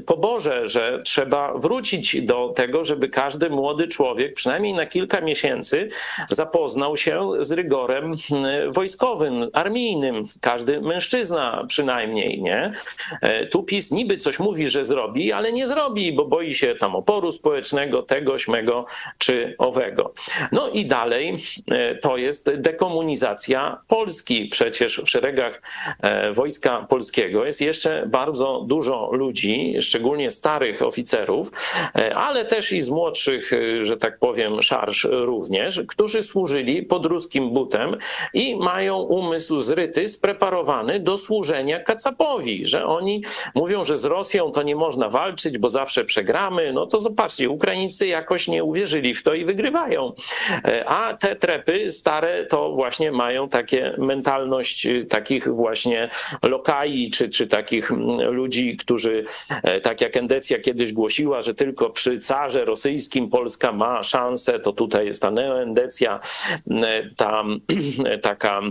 [0.07, 5.89] poborze, że trzeba wrócić do tego, żeby każdy młody człowiek przynajmniej na kilka miesięcy
[6.31, 8.15] zapoznał się z rygorem
[8.69, 10.23] wojskowym, armijnym.
[10.41, 12.73] Każdy mężczyzna przynajmniej, nie?
[13.21, 16.97] E, tu PiS niby coś mówi, że zrobi, ale nie zrobi, bo boi się tam
[16.97, 18.85] oporu społecznego, tego, śmego
[19.19, 20.13] czy owego.
[20.53, 21.39] No i dalej
[21.71, 24.49] e, to jest dekomunizacja Polski.
[24.49, 25.63] Przecież w szeregach
[26.01, 31.53] e, Wojska Polskiego jest jeszcze bardzo dużo ludzi, szczególnie starych oficerów,
[31.95, 33.51] e, ale też i z młodszych,
[33.83, 37.97] że tak powiem, szarż również, którzy służyli pod ruskim butem
[38.35, 43.23] i mają umysł zryty, spreparowany do służenia Kacapowi, że oni
[43.55, 46.73] mówią, że z Rosją to nie można walczyć, bo zawsze przegramy.
[46.73, 50.13] No to zobaczcie, Ukraińcy jakoś nie uwierzyli w to i wygrywają.
[50.87, 56.09] A te trepy stare to właśnie mają takie mentalność y, takich właśnie
[56.43, 59.25] lokai, czy, czy takich mm, ludzi, którzy,
[59.63, 64.73] e, tak jak Endecja kiedyś głosiła, że tylko przy carze rosyjskim Polska ma szansę, to
[64.73, 66.21] tutaj jest ta neoendecja,
[67.17, 67.45] ta
[68.23, 68.63] taka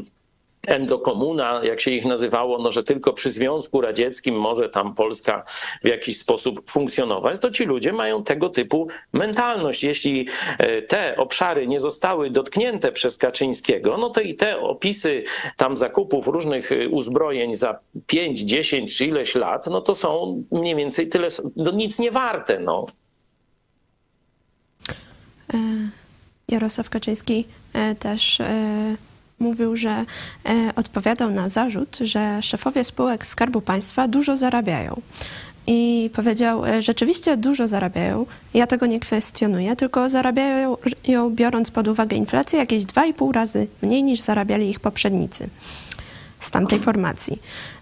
[0.67, 5.43] endokomuna, jak się ich nazywało, no, że tylko przy Związku Radzieckim może tam Polska
[5.83, 9.83] w jakiś sposób funkcjonować, to ci ludzie mają tego typu mentalność.
[9.83, 15.23] Jeśli e, te obszary nie zostały dotknięte przez Kaczyńskiego, no to i te opisy
[15.57, 20.75] tam zakupów różnych e, uzbrojeń za 5, 10 czy ileś lat, no to są mniej
[20.75, 22.59] więcej tyle, no nic nie warte.
[22.59, 22.85] No.
[25.53, 25.57] E,
[26.49, 27.45] Jarosław Kaczyński
[27.99, 28.41] też
[29.39, 29.89] mówił, że
[30.45, 35.01] e, odpowiadał na zarzut, że szefowie spółek Skarbu Państwa dużo zarabiają.
[35.67, 38.25] I powiedział, e, rzeczywiście dużo zarabiają.
[38.53, 40.77] Ja tego nie kwestionuję, tylko zarabiają
[41.07, 45.49] ją biorąc pod uwagę inflację jakieś 2,5 razy mniej niż zarabiali ich poprzednicy
[46.39, 47.39] z tamtej formacji.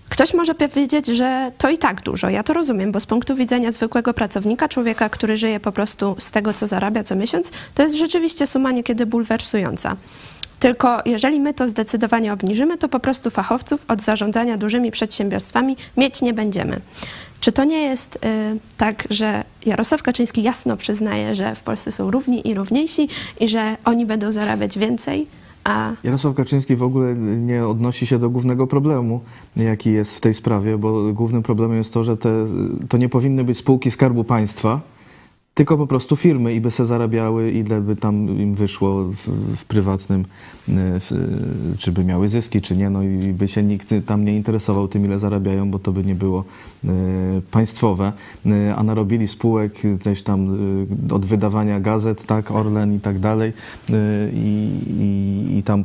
[0.10, 2.30] Ktoś może powiedzieć, że to i tak dużo.
[2.30, 6.32] Ja to rozumiem, bo z punktu widzenia zwykłego pracownika, człowieka, który żyje po prostu z
[6.32, 9.95] tego, co zarabia co miesiąc, to jest rzeczywiście suma niekiedy bulwersująca.
[10.64, 16.22] Tylko jeżeli my to zdecydowanie obniżymy, to po prostu fachowców od zarządzania dużymi przedsiębiorstwami mieć
[16.22, 16.82] nie będziemy.
[17.39, 18.20] Czy to nie jest y,
[18.78, 23.09] tak, że Jarosław Kaczyński jasno przyznaje, że w Polsce są równi i równiejsi
[23.39, 25.28] i że oni będą zarabiać więcej?
[25.64, 25.91] A...
[26.03, 29.22] Jarosław Kaczyński w ogóle nie odnosi się do głównego problemu,
[29.55, 32.30] jaki jest w tej sprawie, bo głównym problemem jest to, że te,
[32.89, 34.82] to nie powinny być spółki Skarbu Państwa,
[35.54, 39.28] tylko po prostu firmy i by se zarabiały, ile by tam im wyszło w,
[39.58, 40.26] w prywatnym, e,
[40.99, 41.12] w,
[41.80, 45.06] czy by miały zyski, czy nie, no i by się nikt tam nie interesował tym,
[45.06, 46.43] ile zarabiają, bo to by nie było
[47.51, 48.13] państwowe,
[48.45, 49.73] e, a narobili spółek
[50.03, 50.57] też tam
[51.11, 53.53] od wydawania gazet, tak, Orlen i tak dalej
[54.34, 54.69] i,
[54.99, 55.84] i, i tam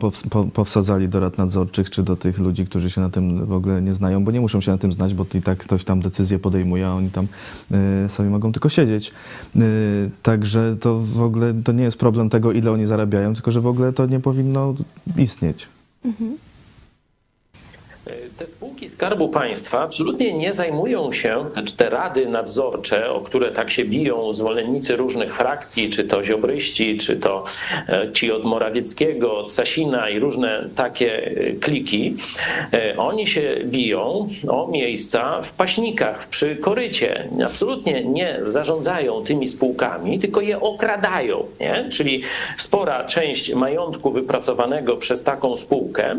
[0.53, 3.95] powsadzali do rad nadzorczych, czy do tych ludzi, którzy się na tym w ogóle nie
[3.95, 6.87] znają, bo nie muszą się na tym znać, bo i tak ktoś tam decyzję podejmuje,
[6.87, 7.27] a oni tam
[8.09, 9.13] sobie mogą tylko siedzieć.
[10.23, 13.67] Także to w ogóle to nie jest problem tego, ile oni zarabiają, tylko że w
[13.67, 14.75] ogóle to nie powinno
[15.17, 15.69] istnieć.
[16.05, 16.48] Mhm.
[18.39, 23.71] Te spółki Skarbu Państwa absolutnie nie zajmują się, znaczy te rady nadzorcze, o które tak
[23.71, 27.45] się biją zwolennicy różnych frakcji, czy to ziobryści, czy to
[27.89, 32.17] e, ci od Morawieckiego, od Sasina i różne takie e, kliki,
[32.73, 37.29] e, oni się biją o miejsca w paśnikach, przy korycie.
[37.47, 41.45] Absolutnie nie zarządzają tymi spółkami, tylko je okradają.
[41.61, 41.89] Nie?
[41.91, 42.23] Czyli
[42.59, 46.17] spora część majątku wypracowanego przez taką spółkę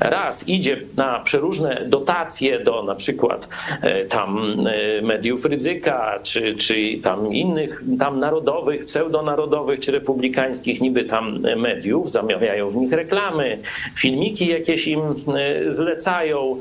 [0.00, 3.48] raz idzie na przeróżne dotacje do na przykład
[3.82, 11.04] e, tam e, mediów ryzyka, czy, czy tam innych tam narodowych, pseudonarodowych, czy republikańskich niby
[11.04, 13.58] tam mediów, zamawiają w nich reklamy,
[13.96, 16.58] filmiki jakieś im e, zlecają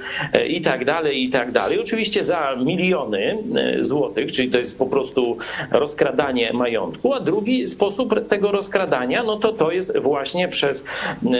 [0.47, 1.79] i tak dalej, i tak dalej.
[1.79, 3.37] Oczywiście za miliony
[3.81, 5.37] złotych, czyli to jest po prostu
[5.71, 10.85] rozkradanie majątku, a drugi sposób tego rozkradania, no to to jest właśnie przez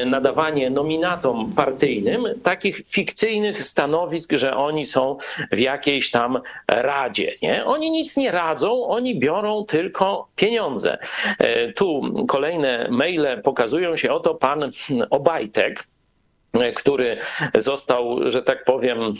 [0.05, 2.83] nadawanie nominatom partyjnym takich
[3.15, 5.17] fikcyjnych stanowisk, że oni są
[5.51, 7.35] w jakiejś tam radzie.
[7.41, 7.65] Nie?
[7.65, 10.97] Oni nic nie radzą, oni biorą tylko pieniądze.
[11.39, 14.71] E, tu kolejne maile pokazują się, oto pan
[15.09, 15.87] Obajtek,
[16.75, 17.17] który
[17.57, 19.13] został, że tak powiem,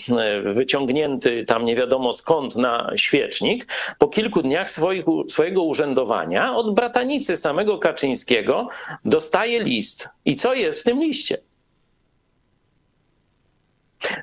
[0.53, 3.67] wyciągnięty tam nie wiadomo skąd na świecznik,
[3.99, 8.67] po kilku dniach swoich, swojego urzędowania od bratanicy samego Kaczyńskiego
[9.05, 10.09] dostaje list.
[10.25, 11.37] I co jest w tym liście?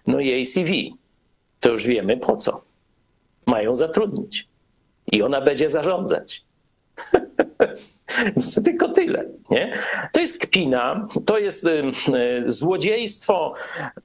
[0.07, 0.71] No i ACV,
[1.61, 2.63] to już wiemy po co.
[3.47, 4.49] Mają zatrudnić.
[5.13, 6.43] I ona będzie zarządzać.
[8.65, 9.25] Tylko tyle.
[9.51, 9.73] Nie?
[10.13, 11.83] To jest kpina, to jest y,
[12.47, 13.55] złodziejstwo,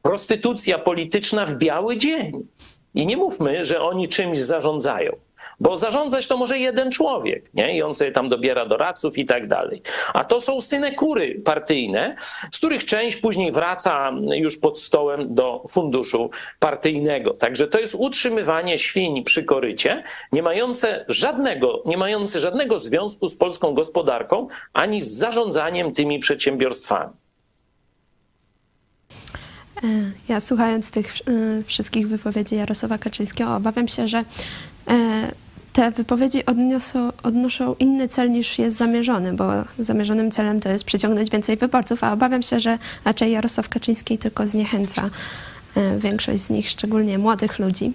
[0.02, 2.48] prostytucja polityczna w biały dzień.
[2.94, 5.12] I nie mówmy, że oni czymś zarządzają.
[5.60, 7.78] Bo zarządzać to może jeden człowiek, nie?
[7.78, 9.82] I on sobie tam dobiera doradców i tak dalej.
[10.14, 12.16] A to są synekury partyjne,
[12.52, 16.30] z których część później wraca już pod stołem do funduszu
[16.60, 17.34] partyjnego.
[17.34, 23.36] Także to jest utrzymywanie świń przy korycie, nie mające żadnego, nie mające żadnego związku z
[23.36, 27.14] polską gospodarką, ani z zarządzaniem tymi przedsiębiorstwami.
[29.84, 34.24] E, ja słuchając tych e, wszystkich wypowiedzi Jarosława Kaczyńskiego, obawiam się, że
[34.88, 35.32] e,
[35.78, 41.30] te wypowiedzi odniosą, odnoszą inny cel niż jest zamierzony, bo zamierzonym celem to jest przyciągnąć
[41.30, 45.10] więcej wyborców, a obawiam się, że raczej Jarosław Kaczyński tylko zniechęca
[45.98, 47.92] większość z nich, szczególnie młodych ludzi.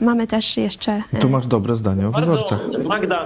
[0.00, 1.02] Mamy też jeszcze.
[1.20, 2.60] Tu masz dobre zdanie o Bardzo, wyborcach.
[2.84, 3.22] Magda,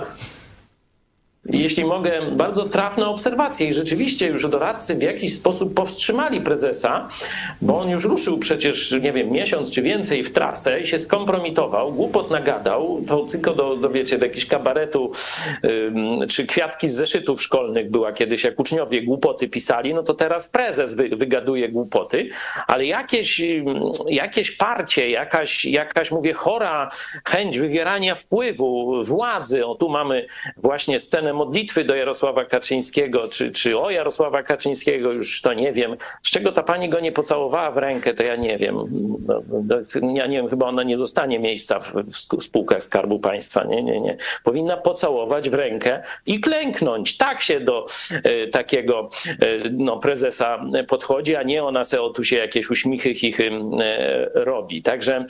[1.46, 3.68] jeśli mogę, bardzo trafne obserwacje.
[3.68, 7.08] I rzeczywiście już doradcy w jakiś sposób powstrzymali prezesa,
[7.62, 11.92] bo on już ruszył przecież, nie wiem, miesiąc czy więcej w trasę i się skompromitował,
[11.92, 15.10] głupot nagadał, to tylko do, do wiecie, do jakiegoś kabaretu
[16.28, 20.94] czy kwiatki z zeszytów szkolnych była kiedyś, jak uczniowie głupoty pisali, no to teraz prezes
[20.94, 22.28] wy, wygaduje głupoty,
[22.66, 23.42] ale jakieś,
[24.08, 26.90] jakieś parcie, jakaś, jakaś, mówię, chora
[27.24, 30.26] chęć wywierania wpływu, władzy, o tu mamy
[30.56, 35.96] właśnie scenę modlitwy do Jarosława Kaczyńskiego, czy, czy o Jarosława Kaczyńskiego, już to nie wiem.
[36.22, 38.76] Z czego ta pani go nie pocałowała w rękę, to ja nie wiem.
[39.26, 39.42] No,
[40.02, 43.64] no, ja nie wiem, chyba ona nie zostanie miejsca w, w spółkach Skarbu Państwa.
[43.64, 44.16] Nie, nie, nie.
[44.44, 47.16] Powinna pocałować w rękę i klęknąć.
[47.16, 49.36] Tak się do e, takiego e,
[49.70, 54.82] no, prezesa podchodzi, a nie ona se o tu się jakieś uśmichy, chichy e, robi.
[54.82, 55.26] Także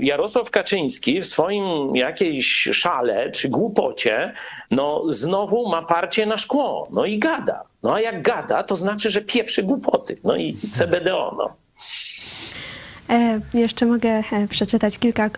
[0.00, 4.32] Jarosław Kaczyński w swoim jakiejś szale czy głupocie,
[4.70, 7.64] no znowu ma parcie na szkło, no i gada.
[7.82, 10.16] No a jak gada, to znaczy, że pieprzy głupoty.
[10.24, 11.56] No i CBDO, no.
[13.10, 15.30] E, jeszcze mogę e, przeczytać kilka e,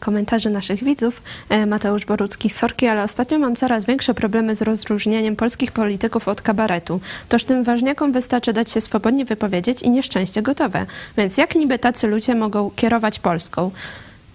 [0.00, 1.22] komentarzy naszych widzów.
[1.66, 7.00] Mateusz Borucki, sorki, ale ostatnio mam coraz większe problemy z rozróżnieniem polskich polityków od kabaretu.
[7.28, 10.86] Toż tym ważniakom wystarczy dać się swobodnie wypowiedzieć i nieszczęście gotowe.
[11.16, 13.70] Więc jak niby tacy ludzie mogą kierować Polską?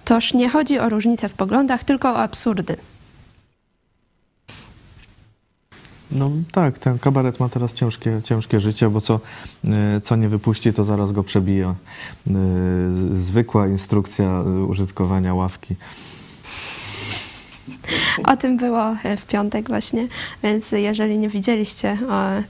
[0.06, 2.76] Toż nie chodzi o różnice w poglądach, tylko o absurdy.
[6.14, 9.20] No tak, ten kabaret ma teraz ciężkie, ciężkie życie, bo co,
[9.68, 11.76] e, co nie wypuści, to zaraz go przebija.
[12.28, 12.34] E,
[13.22, 15.76] zwykła instrukcja użytkowania ławki.
[18.34, 20.08] O tym było e, w piątek właśnie,
[20.44, 21.98] więc jeżeli nie widzieliście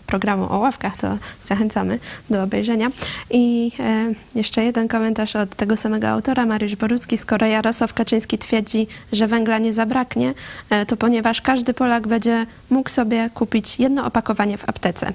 [0.08, 2.88] programu o ławkach, to zachęcamy do obejrzenia.
[3.30, 7.18] I e, jeszcze jeden komentarz od tego samego autora, Mariusz Borucki.
[7.18, 10.34] Skoro Jarosław Kaczyński twierdzi, że węgla nie zabraknie,
[10.70, 15.14] e, to ponieważ każdy Polak będzie mógł sobie kupić jedno opakowanie w aptece.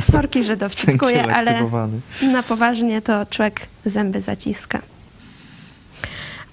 [0.00, 1.64] Sorki, że dowcipkuję, ale
[2.32, 4.91] na poważnie to człowiek zęby zaciska.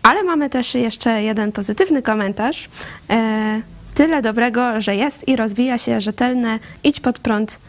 [0.09, 2.69] Ale mamy też jeszcze jeden pozytywny komentarz.
[3.09, 3.61] E,
[3.95, 7.59] tyle dobrego, że jest i rozwija się rzetelne, idź pod prąd.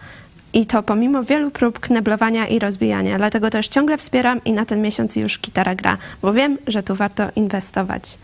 [0.53, 3.17] I to pomimo wielu prób kneblowania i rozbijania.
[3.17, 6.95] Dlatego też ciągle wspieram i na ten miesiąc już gitara gra, bo wiem, że tu
[6.95, 8.19] warto inwestować.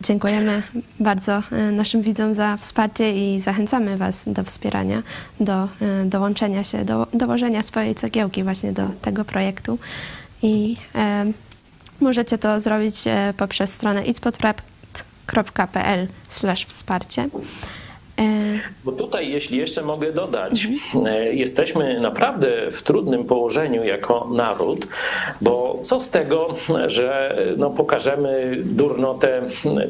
[0.00, 0.62] Dziękujemy
[1.00, 5.02] bardzo e, naszym widzom za wsparcie i zachęcamy Was do wspierania,
[5.40, 5.68] do e,
[6.04, 9.78] dołączenia się, do dołożenia swojej cegiełki właśnie do tego projektu.
[10.42, 10.76] I
[12.00, 16.06] Możecie to zrobić e, poprzez stronę itspodprat.pl
[16.68, 17.22] wsparcie.
[17.22, 17.28] E,
[18.84, 21.36] Bo tutaj, jeśli jeszcze mogę dodać, mhm.
[21.36, 24.86] jesteśmy naprawdę w trudnym położeniu jako naród,
[25.40, 26.54] bo co z tego,
[26.86, 29.42] że no, pokażemy durnotę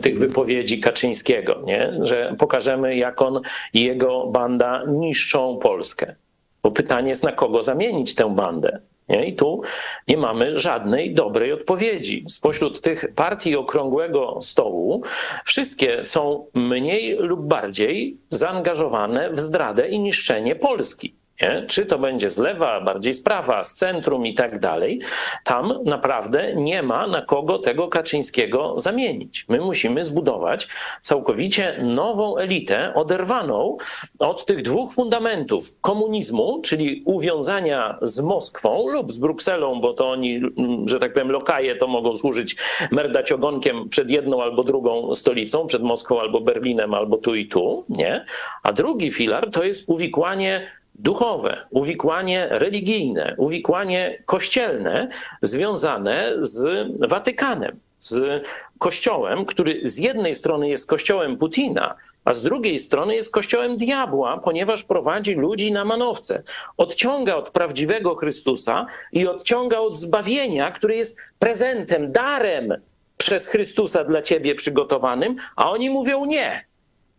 [0.02, 1.92] tych wypowiedzi Kaczyńskiego, nie?
[2.02, 3.40] że pokażemy, jak on
[3.74, 6.14] i jego banda niszczą Polskę.
[6.62, 8.80] Bo pytanie jest, na kogo zamienić tę bandę.
[9.11, 9.26] Nie?
[9.26, 9.61] I tu
[10.08, 12.24] nie mamy żadnej dobrej odpowiedzi.
[12.28, 15.02] Spośród tych partii okrągłego stołu
[15.44, 21.20] wszystkie są mniej lub bardziej zaangażowane w zdradę i niszczenie Polski.
[21.43, 21.64] Nie?
[21.68, 25.01] Czy to będzie z lewa, bardziej z prawa, z centrum i tak dalej,
[25.45, 29.45] tam naprawdę nie ma na kogo tego Kaczyńskiego zamienić.
[29.49, 30.68] My musimy zbudować
[31.01, 33.76] całkowicie nową elitę, oderwaną
[34.18, 40.41] od tych dwóch fundamentów komunizmu, czyli uwiązania z Moskwą lub z Brukselą, bo to oni,
[40.86, 42.57] że tak powiem, lokaje to mogą służyć
[42.91, 47.84] merdać ogonkiem przed jedną albo drugą stolicą, przed Moskwą albo Berlinem, albo tu i tu,
[47.88, 48.24] nie?
[48.62, 55.09] A drugi filar to jest uwikłanie duchowe, uwikłanie religijne, uwikłanie kościelne
[55.42, 58.42] związane z Watykanem, z
[58.78, 64.38] Kościołem, który z jednej strony jest Kościołem Putina a z drugiej strony jest kościołem diabła,
[64.38, 66.42] ponieważ prowadzi ludzi na manowce.
[66.76, 72.74] Odciąga od prawdziwego Chrystusa i odciąga od zbawienia, które jest prezentem, darem
[73.16, 76.64] przez Chrystusa dla ciebie przygotowanym, a oni mówią nie.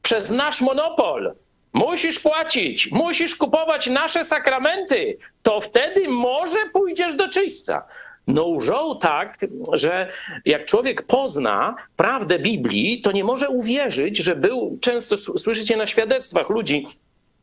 [0.02, 1.34] Przez nasz monopol.
[1.74, 7.88] Musisz płacić, musisz kupować nasze sakramenty, to wtedy może pójdziesz do czyśca.
[8.28, 9.38] No łżą tak,
[9.74, 10.08] że
[10.46, 16.50] jak człowiek pozna prawdę Biblii, to nie może uwierzyć, że był, często słyszycie na świadectwach
[16.50, 16.86] ludzi,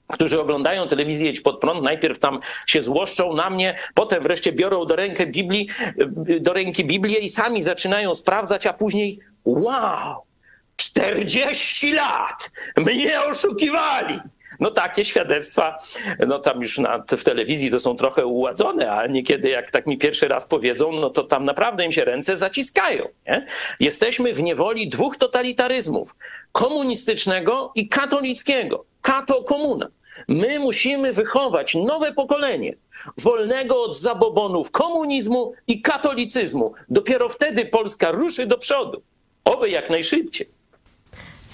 [0.08, 4.84] którzy oglądają telewizję Idź Pod Prąd, najpierw tam się złoszczą na mnie, potem wreszcie biorą
[4.84, 5.68] do ręki, Biblii,
[6.40, 10.22] do ręki Biblię i sami zaczynają sprawdzać, a później wow,
[10.78, 14.20] 40 lat mnie oszukiwali.
[14.60, 15.76] No takie świadectwa,
[16.26, 19.98] no tam już na, w telewizji to są trochę uładzone, a niekiedy jak tak mi
[19.98, 23.08] pierwszy raz powiedzą, no to tam naprawdę im się ręce zaciskają.
[23.26, 23.46] Nie?
[23.80, 26.14] Jesteśmy w niewoli dwóch totalitaryzmów,
[26.52, 28.84] komunistycznego i katolickiego.
[29.02, 29.88] Kato komuna.
[30.28, 32.74] My musimy wychować nowe pokolenie,
[33.22, 36.72] wolnego od zabobonów komunizmu i katolicyzmu.
[36.88, 39.02] Dopiero wtedy Polska ruszy do przodu.
[39.44, 40.57] Oby jak najszybciej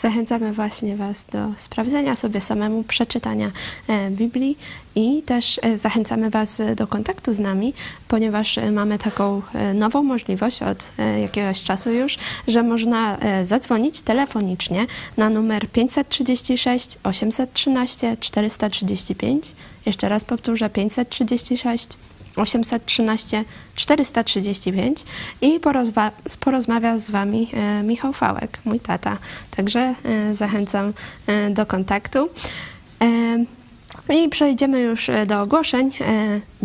[0.04, 3.50] zachęcamy właśnie Was do sprawdzenia sobie samemu, przeczytania
[3.88, 4.58] e, Biblii
[4.94, 7.74] i też e, zachęcamy Was do kontaktu z nami,
[8.08, 9.42] ponieważ e, mamy taką
[9.74, 10.90] nową możliwość od
[11.22, 14.86] jakiegoś czasu już, że można zadzwonić telefonicznie
[15.16, 19.52] na numer 536 813 435.
[19.86, 21.88] Jeszcze raz powtórzę 536
[22.36, 23.44] 813
[23.76, 25.04] 435
[25.40, 26.10] i porozwa-
[26.40, 29.18] porozmawia z Wami e, Michał Fałek, mój tata.
[29.56, 30.92] Także e, zachęcam
[31.26, 32.28] e, do kontaktu.
[34.10, 35.90] I przejdziemy już do ogłoszeń.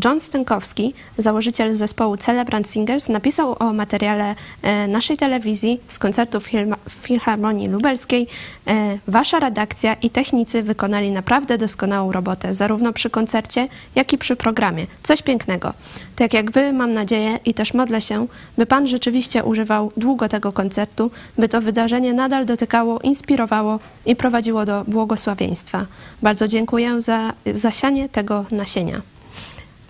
[0.05, 6.47] John Stękowski, założyciel zespołu Celebrant Singers, napisał o materiale e, naszej telewizji z koncertów
[6.89, 8.27] w Filharmonii Lubelskiej.
[8.67, 14.35] E, wasza redakcja i technicy wykonali naprawdę doskonałą robotę, zarówno przy koncercie, jak i przy
[14.35, 14.87] programie.
[15.03, 15.73] Coś pięknego.
[16.15, 18.27] Tak jak wy, mam nadzieję i też modlę się,
[18.57, 24.65] by Pan rzeczywiście używał długo tego koncertu, by to wydarzenie nadal dotykało, inspirowało i prowadziło
[24.65, 25.85] do błogosławieństwa.
[26.21, 29.01] Bardzo dziękuję za zasianie tego nasienia.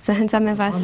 [0.09, 0.75] Zachęcamy Was.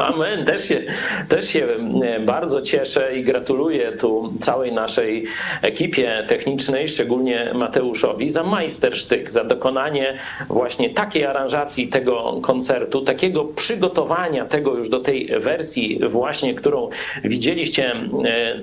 [0.00, 0.44] Amen.
[0.44, 0.82] Też się,
[1.28, 1.66] też się
[2.02, 5.24] e, bardzo cieszę i gratuluję tu całej naszej
[5.62, 10.14] ekipie technicznej, szczególnie Mateuszowi, za majstersztyk, za dokonanie
[10.48, 16.88] właśnie takiej aranżacji tego koncertu, takiego przygotowania tego już do tej wersji właśnie, którą
[17.24, 17.98] widzieliście e,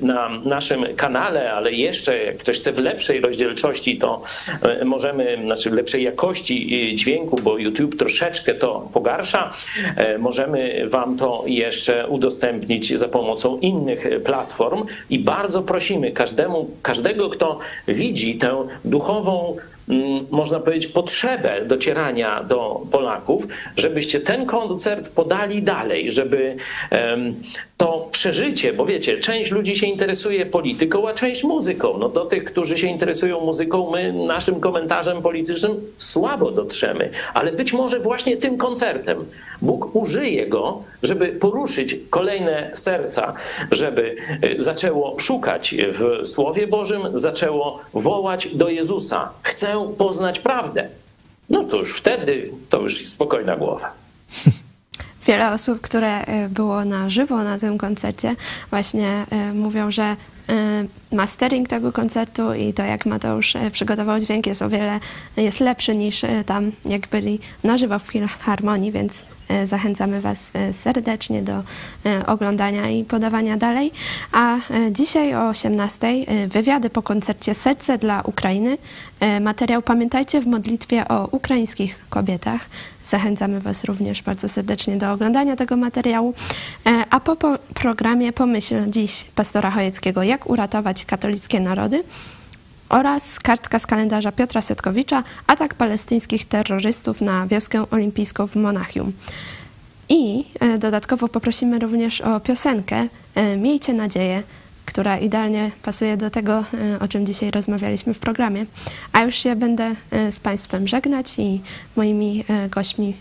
[0.02, 4.22] na naszym kanale, ale jeszcze jak ktoś chce w lepszej rozdzielczości, to
[4.62, 9.50] e, możemy, znaczy w lepszej jakości dźwięku, bo YouTube troszeczkę to pogarsza,
[10.20, 17.30] możemy wam to to jeszcze udostępnić za pomocą innych platform i bardzo prosimy każdemu, każdego,
[17.30, 19.56] kto widzi tę duchową
[20.32, 26.56] można powiedzieć, potrzebę docierania do Polaków, żebyście ten koncert podali dalej, żeby
[27.78, 31.98] to przeżycie, bo wiecie, część ludzi się interesuje polityką, a część muzyką.
[31.98, 37.74] No do tych, którzy się interesują muzyką, my naszym komentarzem politycznym słabo dotrzemy, ale być
[37.74, 39.26] może właśnie tym koncertem
[39.62, 43.34] Bóg użyje go, żeby poruszyć kolejne serca,
[43.72, 49.30] żeby e, zaczęło szukać w Słowie Bożym, zaczęło wołać do Jezusa.
[49.42, 50.88] Chcę poznać prawdę.
[51.50, 53.94] No to już wtedy to już spokojna głowa.
[55.28, 58.36] Wiele osób, które e, było na żywo na tym koncercie,
[58.70, 60.16] właśnie e, mówią, że e,
[61.12, 65.00] mastering tego koncertu i to, jak Mateusz przygotował dźwięk, jest o wiele
[65.38, 69.24] jest lepszy niż tam, jak byli na żywo w Filharmonii, więc
[69.66, 71.64] zachęcamy Was e, serdecznie do
[72.06, 73.92] e, oglądania i podawania dalej.
[74.32, 74.58] A
[74.92, 76.08] dzisiaj o 18
[76.48, 78.78] wywiady po koncercie Serce dla Ukrainy.
[79.42, 82.62] Materiał Pamiętajcie w modlitwie o ukraińskich kobietach.
[83.06, 86.34] Zachęcamy Was również bardzo serdecznie do oglądania tego materiału.
[87.10, 87.36] A po
[87.74, 92.04] programie Pomyśl dziś pastora Chojeckiego, jak uratować katolickie narody
[92.90, 99.14] oraz kartka z kalendarza Piotra Setkowicza Atak palestyńskich terrorystów na wioskę olimpijską w Monachium.
[100.10, 104.44] I e, dodatkowo poprosimy również o piosenkę e, Miejcie nadzieję,
[104.86, 108.66] która idealnie pasuje do tego, e, o czym dzisiaj rozmawialiśmy w programie.
[109.12, 109.96] A już się będę
[110.32, 111.62] z Państwem żegnać i
[111.96, 113.16] moimi gośćmi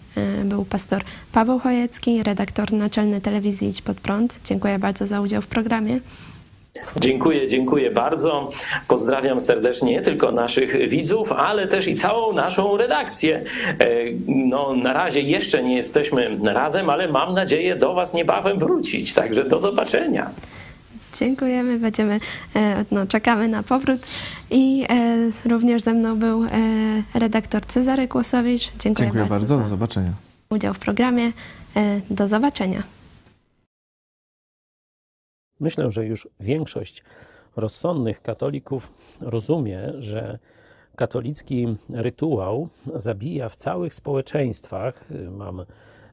[0.44, 4.40] był pastor Paweł Chojecki, redaktor naczelny telewizji Idź Pod Prąd.
[4.44, 6.00] Dziękuję bardzo za udział w programie.
[6.96, 8.48] Dziękuję, dziękuję bardzo.
[8.88, 13.42] Pozdrawiam serdecznie nie tylko naszych widzów, ale też i całą naszą redakcję.
[13.68, 13.86] E,
[14.26, 19.14] no, na razie jeszcze nie jesteśmy razem, ale mam nadzieję do Was niebawem wrócić.
[19.14, 20.30] Także do zobaczenia.
[21.20, 22.20] Dziękujemy, będziemy,
[22.56, 24.00] e, no, czekamy na powrót.
[24.50, 24.86] I
[25.44, 26.48] e, również ze mną był e,
[27.14, 28.72] redaktor Cezary Kłosowicz.
[28.78, 30.12] Dziękuję, Dziękuję bardzo, do za zobaczenia.
[30.50, 31.32] udział w programie.
[31.76, 32.82] E, Do zobaczenia.
[35.62, 37.02] Myślę, że już większość
[37.56, 40.38] rozsądnych katolików rozumie, że
[40.96, 45.04] katolicki rytuał zabija w całych społeczeństwach.
[45.30, 45.64] Mam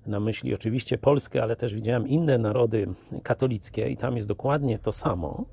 [0.07, 2.87] na myśli oczywiście Polskę, ale też widziałem inne narody
[3.23, 5.45] katolickie i tam jest dokładnie to samo,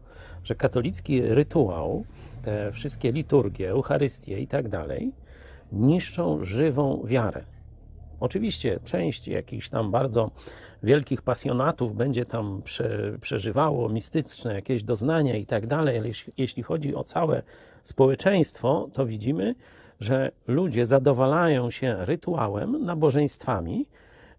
[0.44, 2.04] że katolicki rytuał,
[2.42, 5.12] te wszystkie liturgie, Eucharystie i tak dalej,
[5.72, 7.55] niszczą żywą wiarę.
[8.20, 10.30] Oczywiście część jakichś tam bardzo
[10.82, 16.94] wielkich pasjonatów będzie tam prze, przeżywało mistyczne jakieś doznania i tak dalej, ale jeśli, chodzi
[16.94, 17.43] o całe
[17.82, 19.55] społeczeństwo, to widzimy,
[20.01, 23.86] że ludzie zadowalają się rytuałem, nabożeństwami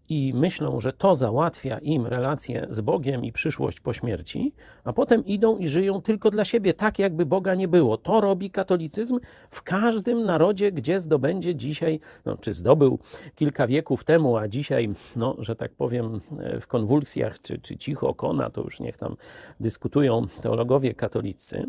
[0.10, 4.54] i myślą, że to załatwia im relacje z Bogiem i przyszłość po śmierci,
[4.84, 7.98] a potem idą i żyją tylko dla siebie, tak jakby Boga nie było.
[7.98, 9.20] To robi katolicyzm
[9.50, 13.00] w każdym narodzie, gdzie zdobędzie dzisiaj, no, czy zdobył
[13.36, 16.22] kilka wieków temu, a dzisiaj, no, że tak powiem,
[16.62, 19.16] w konwulsjach, czy, czy cicho kona, to już niech tam
[19.60, 21.66] dyskutują teologowie katolicy.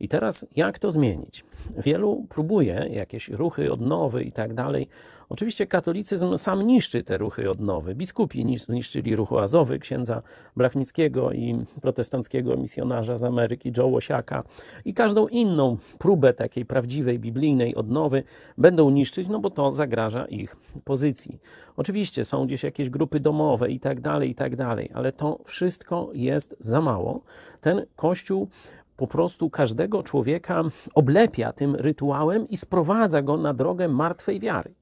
[0.00, 1.44] I teraz jak to zmienić?
[1.76, 4.88] Wielu próbuje jakieś ruchy odnowy i tak dalej.
[5.28, 7.94] Oczywiście katolicyzm sam niszczy te ruchy odnowy.
[7.94, 10.22] Biskupi nisz- zniszczyli ruch oazowy księdza
[10.56, 14.44] Blachnickiego i protestanckiego misjonarza z Ameryki Joe Łosiaka
[14.84, 18.22] i każdą inną próbę takiej prawdziwej biblijnej odnowy
[18.58, 21.38] będą niszczyć, no bo to zagraża ich pozycji.
[21.76, 26.10] Oczywiście są gdzieś jakieś grupy domowe i tak dalej, i tak dalej, ale to wszystko
[26.14, 27.20] jest za mało.
[27.60, 28.48] Ten kościół
[28.96, 30.62] po prostu każdego człowieka
[30.94, 34.74] oblepia tym rytuałem i sprowadza go na drogę martwej wiary.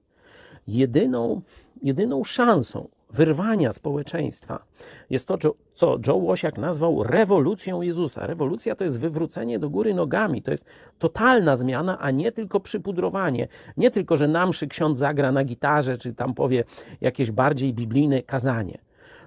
[0.66, 1.42] Jedyną,
[1.82, 4.64] jedyną szansą wyrwania społeczeństwa
[5.10, 5.38] jest to,
[5.74, 8.26] co- Joe Łosiak nazwał rewolucją Jezusa.
[8.26, 10.64] Rewolucja to jest wywrócenie do góry nogami, to jest
[10.98, 13.48] totalna zmiana, a nie tylko przypudrowanie.
[13.76, 16.64] Nie tylko, że na mszy ksiądz zagra na gitarze, czy tam powie
[17.00, 18.78] jakieś bardziej biblijne kazanie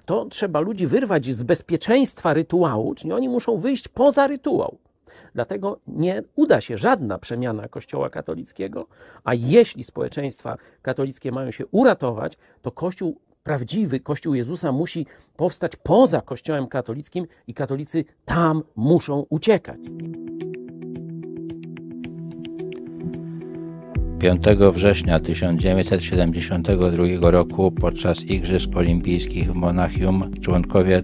[0.06, 4.78] to trzeba ludzi wyrwać z bezpieczeństwa rytuału, czyli oni muszą wyjść poza rytuał.
[5.34, 8.88] Dlatego nie uda się żadna przemiana Kościoła katolickiego,
[9.24, 16.22] a jeśli społeczeństwa katolickie mają się uratować, to Kościół prawdziwy, Kościół Jezusa musi powstać poza
[16.22, 19.80] Kościołem katolickim i katolicy tam muszą uciekać.
[24.20, 24.44] 5
[24.74, 31.02] września 1972 roku podczas Igrzysk Olimpijskich w Monachium członkowie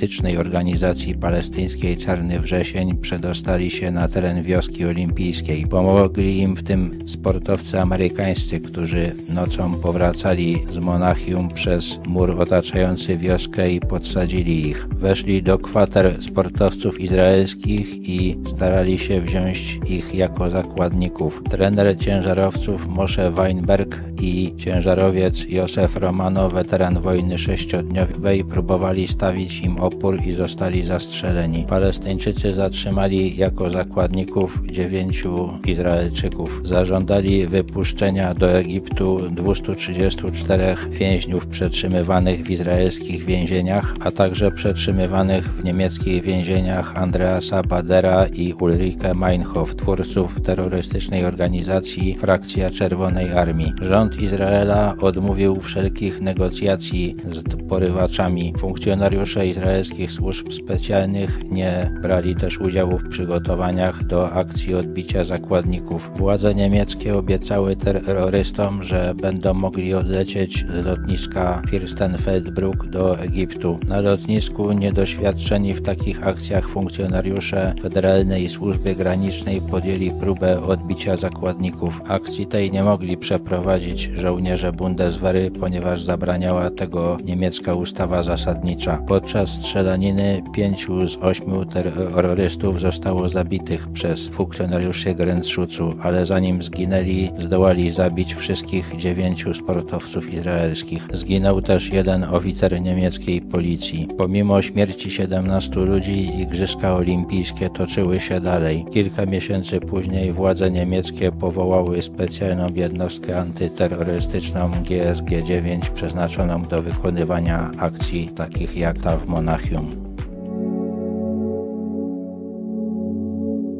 [0.00, 5.66] terrorystycznej organizacji palestyńskiej Czarny Wrzesień przedostali się na teren wioski olimpijskiej.
[5.66, 13.72] Pomogli im w tym sportowcy amerykańscy, którzy nocą powracali z Monachium przez mur otaczający wioskę
[13.72, 14.88] i podsadzili ich.
[14.88, 21.42] Weszli do kwater sportowców izraelskich i starali się wziąć ich jako zakładników.
[21.50, 30.18] Trener ciężarowców Moshe Weinberg i ciężarowiec Józef Romano, weteran wojny sześciodniowej, próbowali stawić im opór
[30.26, 31.64] i zostali zastrzeleni.
[31.68, 36.60] Palestyńczycy zatrzymali jako zakładników dziewięciu Izraelczyków.
[36.64, 46.22] Zażądali wypuszczenia do Egiptu 234 więźniów przetrzymywanych w izraelskich więzieniach, a także przetrzymywanych w niemieckich
[46.22, 53.72] więzieniach Andreasa Badera i Ulrike Meinhof, twórców terrorystycznej organizacji Frakcja Czerwonej Armii.
[53.80, 58.54] Rząd Izraela odmówił wszelkich negocjacji z porywaczami.
[58.58, 59.46] Funkcjonariusze
[59.80, 66.10] izraelskich służb specjalnych nie brali też udziału w przygotowaniach do akcji odbicia zakładników.
[66.16, 73.78] Władze niemieckie obiecały terrorystom, że będą mogli odlecieć z lotniska Fürstenfeldbruck do Egiptu.
[73.88, 82.00] Na lotnisku niedoświadczeni w takich akcjach funkcjonariusze Federalnej Służby Granicznej podjęli próbę odbicia zakładników.
[82.08, 89.02] Akcji tej nie mogli przeprowadzić żołnierze Bundeswehry, ponieważ zabraniała tego niemiecka ustawa zasadnicza.
[89.08, 97.90] Podczas strzelaniny pięciu z ośmiu terrorystów zostało zabitych przez funkcjonariuszy Grenzschutzu, ale zanim zginęli, zdołali
[97.90, 101.08] zabić wszystkich dziewięciu sportowców izraelskich.
[101.12, 104.08] Zginął też jeden oficer niemieckiej policji.
[104.18, 108.84] Pomimo śmierci 17 ludzi, Igrzyska Olimpijskie toczyły się dalej.
[108.92, 118.76] Kilka miesięcy później władze niemieckie powołały specjalną jednostkę antyterrorystyczną GSG-9 przeznaczoną do wykonywania akcji takich
[118.76, 119.59] jak ta w Monachium.
[119.60, 119.90] Monachium.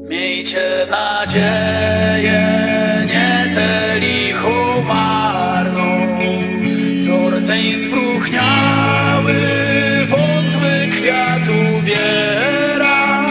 [0.09, 2.40] Miejcie nadzieję,
[3.07, 6.01] nie te lichu marną,
[7.01, 9.35] co rdzeń spróchniały,
[10.07, 13.31] wątły kwiat ubiera,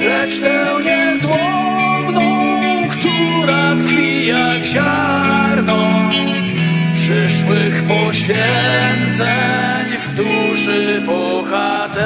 [0.00, 2.48] lecz tę niezłomną,
[2.88, 6.10] która tkwi jak ziarno,
[6.94, 12.04] przyszłych poświęceń duszy bohatera.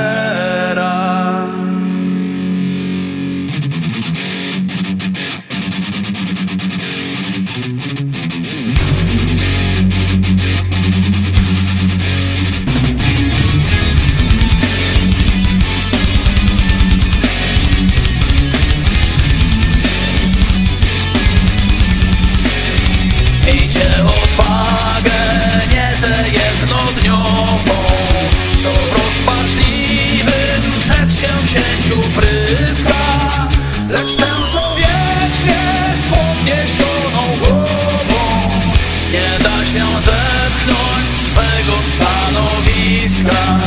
[28.62, 33.48] co w rozpaczliwym przedsięwzięciu pryska.
[33.90, 35.60] Lecz tę, co wiecznie
[36.02, 38.50] z podniesioną głową
[39.12, 43.58] Nie da się zepchnąć swego stanowiska.